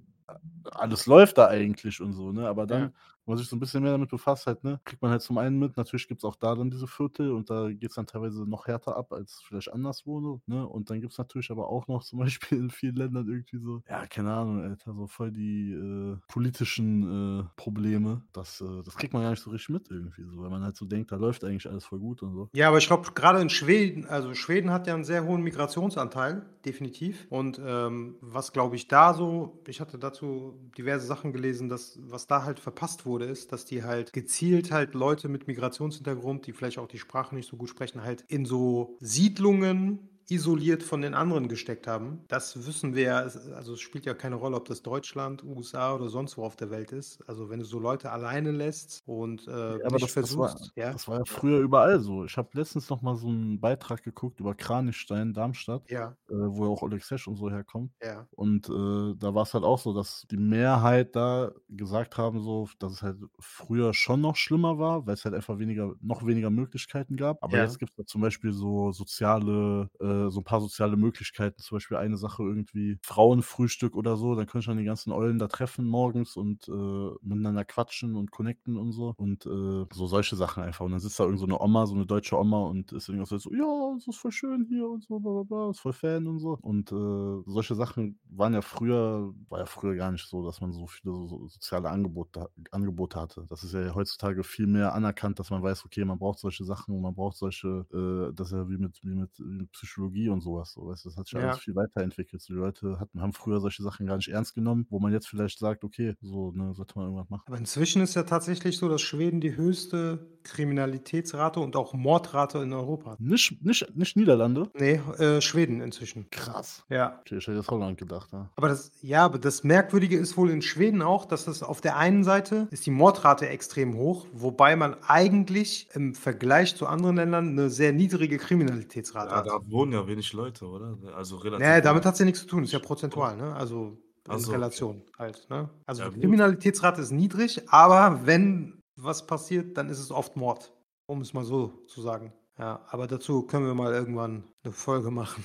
alles 0.64 1.06
läuft 1.06 1.38
da 1.38 1.46
eigentlich 1.48 2.00
und 2.00 2.12
so, 2.12 2.32
ne? 2.32 2.48
Aber 2.48 2.66
dann, 2.66 2.82
Ja. 2.82 2.92
Wenn 3.26 3.32
man 3.32 3.38
sich 3.38 3.48
so 3.48 3.56
ein 3.56 3.60
bisschen 3.60 3.82
mehr 3.82 3.92
damit 3.92 4.10
befasst 4.10 4.46
halt, 4.46 4.62
ne, 4.62 4.80
kriegt 4.84 5.02
man 5.02 5.10
halt 5.10 5.22
zum 5.22 5.38
einen 5.38 5.58
mit, 5.58 5.76
natürlich 5.76 6.06
gibt 6.06 6.20
es 6.20 6.24
auch 6.24 6.36
da 6.36 6.54
dann 6.54 6.70
diese 6.70 6.86
Viertel 6.86 7.32
und 7.32 7.50
da 7.50 7.68
geht 7.68 7.90
es 7.90 7.96
dann 7.96 8.06
teilweise 8.06 8.48
noch 8.48 8.66
härter 8.66 8.96
ab 8.96 9.12
als 9.12 9.42
vielleicht 9.46 9.72
anderswo, 9.72 10.40
ne? 10.46 10.66
Und 10.66 10.90
dann 10.90 11.00
gibt 11.00 11.12
es 11.12 11.18
natürlich 11.18 11.50
aber 11.50 11.68
auch 11.68 11.88
noch 11.88 12.04
zum 12.04 12.20
Beispiel 12.20 12.58
in 12.58 12.70
vielen 12.70 12.96
Ländern 12.96 13.28
irgendwie 13.28 13.58
so, 13.58 13.82
ja, 13.88 14.06
keine 14.06 14.32
Ahnung, 14.32 14.62
Alter, 14.62 14.94
so 14.94 15.06
voll 15.06 15.32
die 15.32 15.72
äh, 15.72 16.16
politischen 16.28 17.40
äh, 17.40 17.44
Probleme. 17.56 18.22
Das, 18.32 18.60
äh, 18.60 18.82
das 18.84 18.96
kriegt 18.96 19.12
man 19.12 19.22
gar 19.22 19.30
nicht 19.30 19.42
so 19.42 19.50
richtig 19.50 19.70
mit 19.70 19.90
irgendwie 19.90 20.22
so, 20.24 20.40
weil 20.40 20.50
man 20.50 20.62
halt 20.62 20.76
so 20.76 20.86
denkt, 20.86 21.10
da 21.12 21.16
läuft 21.16 21.44
eigentlich 21.44 21.68
alles 21.68 21.84
voll 21.84 21.98
gut 21.98 22.22
und 22.22 22.32
so. 22.32 22.48
Ja, 22.52 22.68
aber 22.68 22.78
ich 22.78 22.86
glaube, 22.86 23.10
gerade 23.12 23.40
in 23.40 23.50
Schweden, 23.50 24.06
also 24.06 24.34
Schweden 24.34 24.70
hat 24.70 24.86
ja 24.86 24.94
einen 24.94 25.04
sehr 25.04 25.24
hohen 25.24 25.42
Migrationsanteil, 25.42 26.46
definitiv. 26.64 27.26
Und 27.30 27.60
ähm, 27.64 28.16
was 28.20 28.52
glaube 28.52 28.76
ich 28.76 28.88
da 28.88 29.14
so, 29.14 29.62
ich 29.66 29.80
hatte 29.80 29.98
dazu 29.98 30.58
diverse 30.76 31.06
Sachen 31.06 31.32
gelesen, 31.32 31.68
dass 31.68 31.98
was 32.02 32.26
da 32.26 32.44
halt 32.44 32.60
verpasst 32.60 33.06
wurde, 33.06 33.15
wurde, 33.16 33.24
ist, 33.24 33.50
dass 33.50 33.64
die 33.64 33.82
halt 33.82 34.12
gezielt 34.12 34.70
halt 34.70 34.92
Leute 34.92 35.28
mit 35.28 35.46
Migrationshintergrund, 35.46 36.46
die 36.46 36.52
vielleicht 36.52 36.76
auch 36.76 36.86
die 36.86 36.98
Sprache 36.98 37.34
nicht 37.34 37.48
so 37.48 37.56
gut 37.56 37.70
sprechen, 37.70 38.02
halt 38.02 38.24
in 38.28 38.44
so 38.44 38.98
Siedlungen 39.00 40.15
isoliert 40.28 40.82
von 40.82 41.02
den 41.02 41.14
anderen 41.14 41.48
gesteckt 41.48 41.86
haben. 41.86 42.24
Das 42.28 42.66
wissen 42.66 42.94
wir 42.94 43.02
ja, 43.04 43.18
also 43.18 43.74
es 43.74 43.80
spielt 43.80 44.06
ja 44.06 44.14
keine 44.14 44.36
Rolle, 44.36 44.56
ob 44.56 44.66
das 44.66 44.82
Deutschland, 44.82 45.42
USA 45.44 45.94
oder 45.94 46.08
sonst 46.08 46.36
wo 46.36 46.44
auf 46.44 46.56
der 46.56 46.70
Welt 46.70 46.92
ist. 46.92 47.22
Also 47.28 47.48
wenn 47.50 47.60
du 47.60 47.64
so 47.64 47.78
Leute 47.78 48.10
alleine 48.12 48.50
lässt 48.52 49.02
und 49.06 49.46
äh, 49.48 49.78
aber 49.84 49.98
nicht 49.98 49.98
das, 49.98 50.18
das, 50.18 50.36
war, 50.36 50.58
versuchst, 50.58 50.72
ja, 50.76 50.92
das 50.92 51.08
war 51.08 51.18
ja 51.18 51.24
früher 51.26 51.60
überall 51.60 52.00
so. 52.00 52.24
Ich 52.24 52.36
habe 52.36 52.50
letztens 52.54 52.88
noch 52.90 53.02
mal 53.02 53.16
so 53.16 53.28
einen 53.28 53.60
Beitrag 53.60 54.02
geguckt 54.02 54.40
über 54.40 54.54
Kranichstein, 54.54 55.32
Darmstadt, 55.34 55.82
ja, 55.88 56.16
äh, 56.30 56.34
wo 56.34 56.64
ja 56.64 56.70
auch 56.70 56.82
Oleg 56.82 57.04
Sesh 57.04 57.28
und 57.28 57.36
so 57.36 57.50
herkommt. 57.50 57.92
ja, 58.00 58.28
Und 58.30 58.68
äh, 58.68 59.14
da 59.16 59.34
war 59.34 59.42
es 59.44 59.54
halt 59.54 59.64
auch 59.64 59.78
so, 59.78 59.94
dass 59.94 60.26
die 60.30 60.36
Mehrheit 60.36 61.16
da 61.16 61.52
gesagt 61.68 62.18
haben, 62.18 62.40
so, 62.42 62.68
dass 62.78 62.92
es 62.94 63.02
halt 63.02 63.18
früher 63.38 63.94
schon 63.94 64.20
noch 64.20 64.36
schlimmer 64.36 64.78
war, 64.78 65.06
weil 65.06 65.14
es 65.14 65.24
halt 65.24 65.34
einfach 65.34 65.58
weniger, 65.58 65.94
noch 66.00 66.26
weniger 66.26 66.50
Möglichkeiten 66.50 67.16
gab. 67.16 67.42
Aber 67.42 67.58
Ja. 67.58 67.62
jetzt 67.62 67.78
gibt 67.78 67.92
es 67.92 67.96
da 67.96 68.04
zum 68.06 68.20
Beispiel 68.20 68.52
so 68.52 68.92
soziale, 68.92 69.88
äh, 70.00 70.04
so 70.30 70.40
ein 70.40 70.44
paar 70.44 70.60
soziale 70.60 70.96
Möglichkeiten. 70.96 71.60
Zum 71.62 71.76
Beispiel 71.76 71.96
eine 71.96 72.16
Sache 72.16 72.42
irgendwie 72.42 72.98
Frauenfrühstück 73.02 73.96
oder 73.96 74.16
so. 74.16 74.34
Dann 74.34 74.46
können 74.46 74.62
schon 74.62 74.78
die 74.78 74.84
ganzen 74.84 75.12
Eulen 75.12 75.38
da 75.38 75.48
treffen 75.48 75.86
morgens 75.86 76.36
und 76.36 76.68
äh, 76.68 77.10
miteinander 77.22 77.64
quatschen 77.64 78.16
und 78.16 78.30
connecten 78.30 78.76
und 78.76 78.92
so. 78.92 79.14
Und 79.16 79.46
äh, 79.46 79.86
so 79.92 80.06
solche 80.06 80.36
Sachen 80.36 80.62
einfach. 80.62 80.84
Und 80.84 80.92
dann 80.92 81.00
sitzt 81.00 81.18
da 81.20 81.24
irgend 81.24 81.40
so 81.40 81.46
eine 81.46 81.60
Oma, 81.60 81.86
so 81.86 81.94
eine 81.94 82.06
deutsche 82.06 82.38
Oma 82.38 82.60
und 82.64 82.92
ist 82.92 83.08
irgendwas 83.08 83.30
so, 83.30 83.52
ja, 83.52 83.94
es 83.96 84.06
ist 84.06 84.18
voll 84.18 84.32
schön 84.32 84.66
hier 84.68 84.88
und 84.88 85.04
so, 85.04 85.18
bla 85.18 85.32
bla 85.32 85.42
bla, 85.42 85.70
ist 85.70 85.80
voll 85.80 85.92
Fan 85.92 86.26
und 86.26 86.38
so. 86.38 86.58
Und 86.60 86.92
äh, 86.92 87.42
solche 87.50 87.74
Sachen 87.74 88.18
waren 88.28 88.54
ja 88.54 88.62
früher, 88.62 89.32
war 89.48 89.60
ja 89.60 89.66
früher 89.66 89.94
gar 89.96 90.10
nicht 90.12 90.26
so, 90.26 90.44
dass 90.44 90.60
man 90.60 90.72
so 90.72 90.86
viele 90.86 91.14
so, 91.14 91.26
so 91.26 91.48
soziale 91.48 91.90
Angebote, 91.90 92.48
Angebote 92.70 93.20
hatte. 93.20 93.46
Das 93.48 93.62
ist 93.64 93.74
ja 93.74 93.94
heutzutage 93.94 94.44
viel 94.44 94.66
mehr 94.66 94.94
anerkannt, 94.94 95.38
dass 95.38 95.50
man 95.50 95.62
weiß, 95.62 95.84
okay, 95.84 96.04
man 96.04 96.18
braucht 96.18 96.38
solche 96.38 96.64
Sachen 96.64 96.94
und 96.94 97.02
man 97.02 97.14
braucht 97.14 97.36
solche, 97.36 97.86
äh, 97.92 98.34
das 98.34 98.48
ist 98.48 98.52
ja 98.52 98.68
wie 98.68 98.78
mit, 98.78 99.00
wie 99.02 99.14
mit, 99.14 99.30
wie 99.38 99.44
mit 99.44 99.72
Psychologie 99.72 100.05
und 100.28 100.40
sowas. 100.40 100.72
So, 100.72 100.86
weißt, 100.86 101.06
das 101.06 101.16
hat 101.16 101.26
sich 101.26 101.38
Ja. 101.38 101.48
alles 101.48 101.60
viel 101.60 101.74
weiterentwickelt. 101.76 102.40
So, 102.42 102.54
die 102.54 102.58
Leute 102.60 102.98
hatten, 103.00 103.20
haben 103.22 103.32
früher 103.32 103.60
solche 103.60 103.82
Sachen 103.82 104.06
gar 104.06 104.16
nicht 104.16 104.28
ernst 104.28 104.54
genommen, 104.54 104.86
wo 104.90 104.98
man 104.98 105.12
jetzt 105.12 105.28
vielleicht 105.28 105.58
sagt, 105.58 105.84
okay, 105.84 106.14
so, 106.20 106.52
ne, 106.52 106.72
sollte 106.74 106.94
man 106.98 107.06
irgendwas 107.06 107.28
machen. 107.30 107.42
Aber 107.46 107.58
inzwischen 107.58 108.02
ist 108.02 108.14
ja 108.14 108.22
tatsächlich 108.24 108.76
so, 108.78 108.88
dass 108.88 109.02
Schweden 109.02 109.40
die 109.40 109.56
höchste 109.56 110.26
Kriminalitätsrate 110.44 111.60
und 111.60 111.76
auch 111.76 111.94
Mordrate 111.94 112.58
in 112.58 112.72
Europa 112.72 113.12
hat. 113.12 113.20
Nicht, 113.20 113.62
nicht, 113.64 113.96
nicht 113.96 114.16
Niederlande. 114.16 114.70
Nee, 114.78 115.00
äh, 115.18 115.40
Schweden 115.40 115.80
inzwischen. 115.80 116.28
Krass. 116.30 116.84
Ja. 116.88 117.18
Okay, 117.20 117.38
ich 117.38 117.46
hätte 117.46 117.56
jetzt 117.58 117.70
Holland 117.70 117.98
gedacht, 117.98 118.30
ja. 118.32 118.50
Aber 118.56 118.68
das, 118.68 118.92
ja, 119.02 119.24
aber 119.24 119.38
das 119.38 119.64
Merkwürdige 119.64 120.16
ist 120.16 120.36
wohl 120.36 120.50
in 120.50 120.62
Schweden 120.62 121.02
auch, 121.02 121.24
dass 121.24 121.46
es 121.46 121.62
auf 121.62 121.80
der 121.80 121.96
einen 121.96 122.24
Seite 122.24 122.68
ist 122.70 122.86
die 122.86 122.90
Mordrate 122.90 123.48
extrem 123.48 123.96
hoch, 123.96 124.26
wobei 124.32 124.76
man 124.76 124.96
eigentlich 125.06 125.88
im 125.94 126.14
Vergleich 126.14 126.76
zu 126.76 126.86
anderen 126.86 127.16
Ländern 127.16 127.48
eine 127.50 127.70
sehr 127.70 127.92
niedrige 127.92 128.38
Kriminalitätsrate 128.38 129.30
Ja, 129.30 129.36
hat. 129.38 129.46
da 129.46 129.58
wohnen 129.70 129.92
ja 129.96 130.06
wenig 130.06 130.32
Leute, 130.32 130.66
oder? 130.66 130.96
Also 131.14 131.36
relativ. 131.36 131.66
Nee, 131.66 131.80
damit 131.80 132.04
hat 132.04 132.14
es 132.14 132.18
ja 132.20 132.24
nichts 132.24 132.40
zu 132.40 132.46
tun, 132.46 132.64
ist 132.64 132.72
ja 132.72 132.78
prozentual, 132.78 133.36
ne? 133.36 133.54
Also 133.54 133.98
in 134.26 134.32
Ach 134.32 134.38
so, 134.38 134.52
Relation 134.52 135.02
halt, 135.18 135.46
ne? 135.50 135.68
Also 135.86 136.02
Ja, 136.02 136.10
die. 136.10 136.20
Kriminalitätsrate 136.20 137.00
ist 137.00 137.12
niedrig, 137.12 137.62
aber 137.68 138.26
wenn 138.26 138.80
was 138.96 139.26
passiert, 139.26 139.76
dann 139.76 139.88
ist 139.88 139.98
es 139.98 140.10
oft 140.10 140.36
Mord, 140.36 140.72
um 141.06 141.20
es 141.20 141.32
mal 141.34 141.44
so 141.44 141.84
zu 141.86 142.00
sagen. 142.02 142.32
Ja, 142.58 142.80
aber 142.88 143.06
dazu 143.06 143.42
können 143.42 143.66
wir 143.66 143.74
mal 143.74 143.92
irgendwann 143.92 144.44
eine 144.64 144.72
Folge 144.72 145.10
machen, 145.10 145.44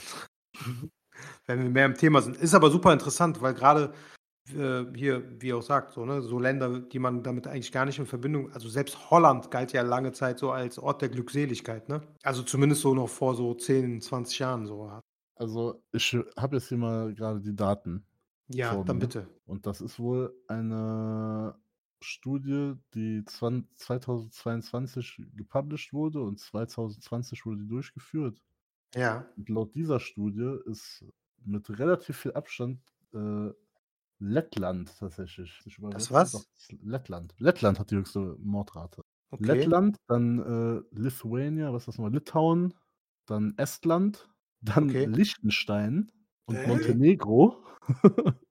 wenn 1.46 1.62
wir 1.62 1.70
mehr 1.70 1.86
im 1.86 1.96
Thema 1.96 2.22
sind. 2.22 2.38
Ist 2.38 2.54
aber 2.56 2.72
super 2.72 2.94
interessant, 2.94 3.42
weil 3.42 3.54
gerade 3.54 3.94
äh, 4.50 4.86
hier, 4.96 5.24
wie 5.40 5.54
auch 5.54 5.62
sagt, 5.62 5.94
so, 5.94 6.06
ne, 6.06 6.22
so 6.22 6.40
Länder, 6.40 6.80
die 6.80 7.00
man 7.00 7.24
damit 7.24 7.48
eigentlich 7.48 7.72
gar 7.72 7.86
nicht 7.86 8.00
in 8.00 8.06
Verbindung, 8.06 8.52
also 8.52 8.70
selbst 8.70 9.10
Holland 9.10 9.52
galt 9.52 9.72
ja 9.74 9.82
lange 9.82 10.12
Zeit 10.12 10.40
so 10.40 10.52
als 10.52 10.80
Ort 10.80 11.02
der 11.02 11.10
Glückseligkeit, 11.10 11.90
ne? 11.90 12.02
Also 12.24 12.44
zumindest 12.44 12.82
so 12.82 12.94
noch 12.94 13.10
vor 13.10 13.36
so 13.36 13.54
10, 13.54 14.02
20 14.02 14.40
Jahren 14.40 14.66
so. 14.66 14.92
Also, 15.36 15.84
ich 15.92 16.18
habe 16.38 16.58
jetzt 16.58 16.70
hier 16.70 16.78
mal 16.78 17.14
gerade 17.14 17.40
die 17.42 17.56
Daten. 17.56 18.06
Ja, 18.48 18.76
dann 18.84 18.98
mir. 18.98 19.02
bitte. 19.02 19.28
Und 19.46 19.66
das 19.66 19.82
ist 19.82 19.98
wohl 19.98 20.36
eine 20.48 21.56
Studie, 22.02 22.74
die 22.94 23.24
20, 23.24 23.78
2022 23.78 25.22
gepublished 25.36 25.94
wurde 25.94 26.22
und 26.22 26.40
2020 26.40 27.46
wurde 27.46 27.62
die 27.62 27.68
durchgeführt. 27.68 28.42
Ja. 28.96 29.26
Und 29.38 29.50
laut 29.50 29.76
dieser 29.76 30.00
Studie 30.00 30.58
ist 30.66 31.06
mit 31.46 31.70
relativ 31.80 32.18
viel 32.18 32.34
Abstand 32.34 32.80
äh, 33.14 33.52
Lettland 34.22 34.98
tatsächlich. 35.00 35.62
übersetzt. 35.78 36.12
was? 36.12 36.32
Doch, 36.32 36.46
Lettland. 36.84 37.34
Lettland 37.40 37.80
hat 37.80 37.92
die 37.92 37.96
höchste 37.96 38.36
Mordrate. 38.40 39.02
Okay. 39.32 39.48
Lettland, 39.48 39.98
dann 40.08 40.40
äh, 40.40 40.82
Lithuania, 41.00 41.74
was 41.74 41.84
ist 41.84 41.88
das 41.90 41.98
nochmal? 41.98 42.14
Litauen, 42.14 42.74
dann 43.26 43.54
Estland, 43.58 44.30
dann 44.62 44.90
Okay. 44.90 45.06
Liechtenstein 45.06 46.12
und 46.46 46.66
Äh? 46.66 46.66
Montenegro, 46.66 47.64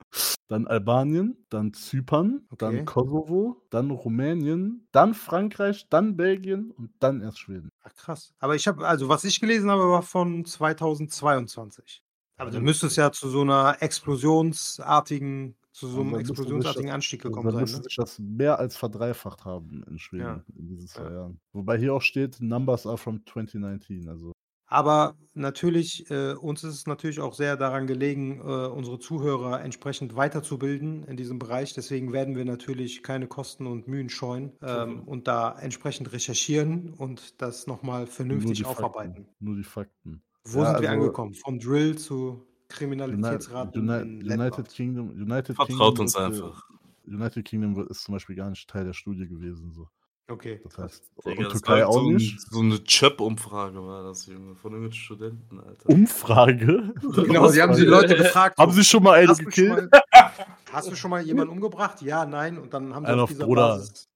dann 0.48 0.66
Albanien, 0.66 1.46
dann 1.50 1.72
Zypern, 1.72 2.48
Okay. 2.52 2.58
dann 2.58 2.84
Kosovo, 2.84 3.66
dann 3.70 3.90
Rumänien, 3.90 4.88
dann 4.92 5.14
Frankreich, 5.14 5.88
dann 5.90 6.16
Belgien 6.16 6.70
und 6.72 6.92
dann 7.00 7.20
erst 7.20 7.38
Schweden. 7.40 7.70
Ach, 7.82 7.94
krass. 7.94 8.34
Aber 8.38 8.54
ich 8.56 8.66
habe, 8.68 8.86
also 8.86 9.08
was 9.08 9.24
ich 9.24 9.40
gelesen 9.40 9.70
habe, 9.70 9.88
war 9.90 10.02
von 10.02 10.44
2022. 10.44 12.02
Aber 12.36 12.50
dann 12.50 12.62
müsste 12.62 12.86
es 12.86 12.96
ja 12.96 13.12
zu 13.12 13.28
so 13.28 13.42
einer 13.42 13.76
explosionsartigen, 13.80 15.56
zu 15.80 15.88
so 15.88 16.00
einem 16.02 16.10
sich 16.14 16.20
explosionsartigen 16.20 16.90
Anstieg 16.90 17.22
gekommen 17.22 17.50
sein. 17.50 17.60
müsste 17.62 17.78
Ne? 17.78 17.82
sich 17.84 17.96
das 17.96 18.18
mehr 18.18 18.58
als 18.58 18.76
verdreifacht 18.76 19.44
haben 19.44 19.82
in 19.88 19.98
Schweden 19.98 20.22
Ja. 20.22 20.44
in 20.56 20.68
diesen 20.68 20.86
zwei 20.88 21.04
Ja. 21.04 21.10
Jahren. 21.12 21.40
Wobei 21.52 21.78
hier 21.78 21.94
auch 21.94 22.02
steht, 22.02 22.40
Numbers 22.40 22.86
are 22.86 22.98
from 22.98 23.24
2019. 23.26 24.08
Also 24.08 24.32
Aber 24.72 25.16
natürlich, 25.34 26.08
äh, 26.12 26.34
uns 26.34 26.62
ist 26.62 26.74
es 26.74 26.86
natürlich 26.86 27.18
auch 27.18 27.34
sehr 27.34 27.56
daran 27.56 27.88
gelegen, 27.88 28.40
äh, 28.40 28.66
unsere 28.68 29.00
Zuhörer 29.00 29.60
entsprechend 29.62 30.14
weiterzubilden 30.14 31.02
in 31.04 31.16
diesem 31.16 31.40
Bereich. 31.40 31.74
Deswegen 31.74 32.12
werden 32.12 32.36
wir 32.36 32.44
natürlich 32.44 33.02
keine 33.02 33.26
Kosten 33.26 33.66
und 33.66 33.88
Mühen 33.88 34.08
scheuen 34.10 34.52
ähm, 34.62 35.02
und 35.08 35.26
da 35.26 35.58
entsprechend 35.58 36.12
recherchieren 36.12 36.90
und 36.94 37.42
das 37.42 37.66
nochmal 37.66 38.02
nur 38.02 38.06
vernünftig 38.06 38.58
die 38.58 38.64
aufarbeiten. 38.64 39.24
Fakten. 39.24 39.34
Nur 39.44 39.56
die 39.56 39.64
Fakten. 39.64 40.22
Wo 40.44 40.60
Ja, 40.60 40.66
sind 40.72 40.82
wir 40.82 40.90
also- 40.90 41.00
angekommen? 41.02 41.34
Vom 41.34 41.58
Drill 41.58 41.98
zu 41.98 42.46
Kriminalitätsraten 42.70 43.88
Uni- 43.88 44.00
in 44.02 44.08
United 44.22 44.38
Lettland. 44.38 44.68
Kingdom, 44.70 45.10
United 45.10 45.56
Vertraut 45.56 45.66
Kingdom 45.68 46.00
uns 46.00 46.14
wird, 46.14 46.24
einfach. 46.24 46.64
United 47.06 47.44
Kingdom 47.44 47.76
wird- 47.76 47.90
ist 47.90 48.02
zum 48.04 48.12
Beispiel 48.14 48.36
gar 48.36 48.50
nicht 48.50 48.68
Teil 48.68 48.84
der 48.84 48.92
Studie 48.92 49.26
gewesen. 49.28 49.72
So. 49.72 49.88
Okay. 50.28 50.60
Das 50.62 50.78
heißt, 50.78 51.02
Digga, 51.26 51.30
und 51.38 51.42
das 51.44 51.52
Türkei 51.54 51.80
war 51.80 51.88
auch 51.88 51.94
so, 51.94 52.08
ein, 52.08 52.14
nicht. 52.14 52.40
so 52.40 52.60
eine 52.60 52.84
Chöp-Umfrage 52.84 53.84
war 53.84 54.04
das, 54.04 54.26
Junge, 54.26 54.54
von 54.54 54.72
irgendwelchen 54.72 55.02
Studenten, 55.04 55.58
Alter. 55.60 55.88
Umfrage? 55.88 56.94
Genau, 57.26 57.48
sie 57.48 57.60
haben 57.60 57.74
die 57.74 57.82
Leute 57.82 58.16
gefragt. 58.16 58.56
Haben 58.56 58.72
Sie 58.72 58.84
schon 58.84 59.02
mal 59.02 59.14
einen 59.18 59.28
hast, 59.28 59.40
du 59.40 59.44
gekillt? 59.46 59.90
mal, 59.90 60.02
hast 60.72 60.90
du 60.90 60.94
schon 60.94 61.10
mal 61.10 61.20
jemanden 61.22 61.52
umgebracht? 61.52 62.00
Ja, 62.02 62.24
nein. 62.24 62.58
Und 62.58 62.72
dann 62.72 62.94
haben 62.94 63.04
sie 63.04 63.12
Einer 63.12 63.22
auf 63.24 63.30
dieser 63.30 63.44
Bruder. 63.44 63.68
Basis. 63.70 64.08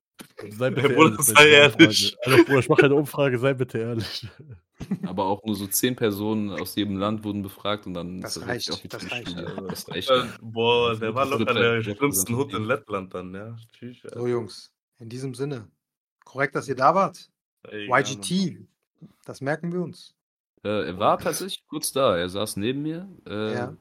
Sei 0.57 0.71
bitte 0.71 0.89
Bruder, 0.91 1.11
ehrlich. 1.11 1.27
sei 1.27 1.49
ehrlich. 1.49 2.17
Bruder, 2.47 2.59
ich 2.61 2.69
mache 2.69 2.85
eine 2.85 2.95
Umfrage, 2.95 3.39
sei 3.41 3.55
bitte 3.55 3.79
ehrlich. 3.79 4.29
Aber 5.07 5.25
auch 5.27 5.43
nur 5.45 5.55
so 5.57 5.67
zehn 5.67 5.95
Personen 5.97 6.51
aus 6.51 6.75
jedem 6.75 6.97
Land 6.97 7.25
wurden 7.25 7.43
befragt 7.43 7.87
und 7.87 7.95
dann 7.95 8.21
Das 8.21 8.37
ist 8.37 8.47
reicht, 8.47 8.69
wirklich 8.69 8.91
das 8.91 9.11
reicht. 9.11 9.29
Studie. 9.31 9.67
Das 9.69 9.89
reicht. 9.89 10.11
Äh, 10.11 10.25
boah, 10.43 10.91
Das 10.91 11.01
der 11.01 11.15
war 11.15 11.27
das 11.27 11.39
locker 11.39 11.55
der 11.55 11.83
schlimmsten 11.83 12.37
Hut 12.37 12.53
in 12.55 12.65
Lettland 12.65 13.15
dann, 13.15 13.35
ja. 13.35 13.57
Tschüss, 13.73 13.99
So, 14.13 14.27
Jungs, 14.27 14.73
in 14.99 15.09
diesem 15.09 15.35
Sinne. 15.35 15.69
Korrekt, 16.25 16.55
dass 16.55 16.69
ihr 16.69 16.77
da 16.77 16.95
wart. 16.95 17.31
Ey. 17.69 17.89
YGT. 17.91 18.67
Das 19.25 19.41
merken 19.41 19.73
wir 19.73 19.83
uns. 19.83 20.15
Äh, 20.63 20.87
er 20.87 20.99
war 20.99 21.19
tatsächlich 21.19 21.65
kurz 21.67 21.93
da. 21.93 22.17
Er 22.17 22.29
saß 22.29 22.57
neben 22.57 22.83
mir, 22.83 23.09
äh, 23.27 23.53
Ja. 23.55 23.77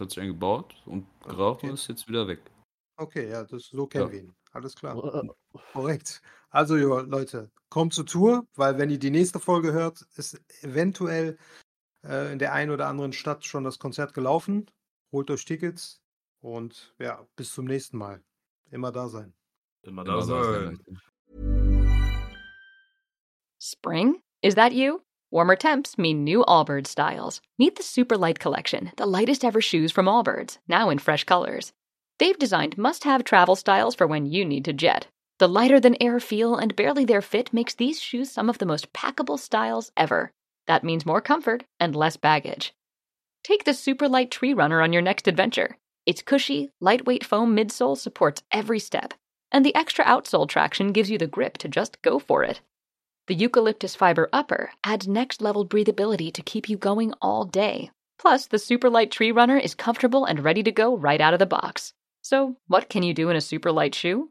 hat 0.00 0.10
sich 0.10 0.20
eingebaut 0.20 0.74
und 0.86 1.06
geraucht 1.22 1.58
Okay. 1.58 1.68
und 1.68 1.74
ist 1.74 1.88
jetzt 1.88 2.08
wieder 2.08 2.26
weg. 2.26 2.40
Okay, 2.96 3.28
ja, 3.30 3.44
das, 3.44 3.66
so 3.66 3.86
kennen 3.86 4.06
Ja. 4.06 4.12
wir 4.12 4.18
ihn. 4.20 4.34
Alles 4.52 4.74
klar. 4.74 4.96
Korrekt. 5.72 6.22
Also, 6.56 6.78
jo, 6.78 7.00
Leute, 7.00 7.50
kommt 7.68 7.92
zur 7.92 8.06
Tour, 8.06 8.46
weil 8.54 8.78
wenn 8.78 8.88
ihr 8.88 8.98
die 8.98 9.10
nächste 9.10 9.38
Folge 9.38 9.74
hört, 9.74 10.06
ist 10.16 10.40
eventuell 10.62 11.36
äh, 12.02 12.32
in 12.32 12.38
der 12.38 12.54
einen 12.54 12.70
oder 12.70 12.86
anderen 12.86 13.12
Stadt 13.12 13.44
schon 13.44 13.62
das 13.62 13.78
Konzert 13.78 14.14
gelaufen. 14.14 14.64
Holt 15.12 15.30
euch 15.30 15.44
Tickets 15.44 16.00
und 16.40 16.94
ja, 16.98 17.26
bis 17.36 17.52
zum 17.52 17.66
nächsten 17.66 17.98
Mal. 17.98 18.22
Immer 18.70 18.90
da 18.90 19.10
sein. 19.10 19.34
Immer 19.82 20.04
da 20.04 20.14
Immer 20.14 20.22
sein. 20.22 20.80
sein. 20.86 21.00
Spring? 23.58 24.22
Is 24.40 24.54
that 24.54 24.72
you? 24.72 25.02
Warmer 25.30 25.56
temps 25.56 25.98
mean 25.98 26.24
new 26.24 26.42
Allbirds 26.44 26.88
styles. 26.88 27.42
Meet 27.58 27.76
the 27.76 27.82
Super 27.82 28.16
Light 28.16 28.40
Collection, 28.40 28.92
the 28.96 29.04
lightest 29.04 29.44
ever 29.44 29.60
shoes 29.60 29.92
from 29.92 30.06
Allbirds, 30.06 30.56
now 30.66 30.88
in 30.88 31.00
fresh 31.00 31.24
colors. 31.24 31.74
They've 32.18 32.38
designed 32.38 32.78
must 32.78 33.04
have 33.04 33.24
travel 33.24 33.56
styles 33.56 33.94
for 33.94 34.06
when 34.06 34.24
you 34.24 34.46
need 34.46 34.64
to 34.64 34.72
jet. 34.72 35.08
The 35.38 35.48
lighter 35.48 35.78
than 35.78 36.00
air 36.00 36.18
feel 36.18 36.56
and 36.56 36.74
barely 36.74 37.04
there 37.04 37.20
fit 37.20 37.52
makes 37.52 37.74
these 37.74 38.00
shoes 38.00 38.30
some 38.30 38.48
of 38.48 38.56
the 38.56 38.64
most 38.64 38.92
packable 38.94 39.38
styles 39.38 39.92
ever. 39.94 40.32
That 40.66 40.82
means 40.82 41.04
more 41.04 41.20
comfort 41.20 41.64
and 41.78 41.94
less 41.94 42.16
baggage. 42.16 42.72
Take 43.44 43.64
the 43.64 43.74
Super 43.74 44.08
Light 44.08 44.30
Tree 44.30 44.54
Runner 44.54 44.80
on 44.80 44.94
your 44.94 45.02
next 45.02 45.28
adventure. 45.28 45.76
Its 46.06 46.22
cushy, 46.22 46.70
lightweight 46.80 47.22
foam 47.22 47.54
midsole 47.54 47.98
supports 47.98 48.42
every 48.50 48.78
step, 48.78 49.12
and 49.52 49.64
the 49.64 49.74
extra 49.74 50.04
outsole 50.06 50.48
traction 50.48 50.92
gives 50.92 51.10
you 51.10 51.18
the 51.18 51.26
grip 51.26 51.58
to 51.58 51.68
just 51.68 52.00
go 52.00 52.18
for 52.18 52.42
it. 52.42 52.62
The 53.26 53.34
eucalyptus 53.34 53.94
fiber 53.94 54.30
upper 54.32 54.70
adds 54.84 55.06
next 55.06 55.42
level 55.42 55.66
breathability 55.66 56.32
to 56.32 56.42
keep 56.42 56.68
you 56.68 56.78
going 56.78 57.12
all 57.20 57.44
day. 57.44 57.90
Plus, 58.18 58.46
the 58.46 58.58
super 58.58 58.88
light 58.88 59.10
tree 59.10 59.32
runner 59.32 59.58
is 59.58 59.74
comfortable 59.74 60.24
and 60.24 60.42
ready 60.42 60.62
to 60.62 60.72
go 60.72 60.96
right 60.96 61.20
out 61.20 61.34
of 61.34 61.40
the 61.40 61.46
box. 61.46 61.92
So, 62.22 62.56
what 62.68 62.88
can 62.88 63.02
you 63.02 63.12
do 63.12 63.28
in 63.28 63.36
a 63.36 63.40
super 63.40 63.70
light 63.70 63.94
shoe? 63.94 64.30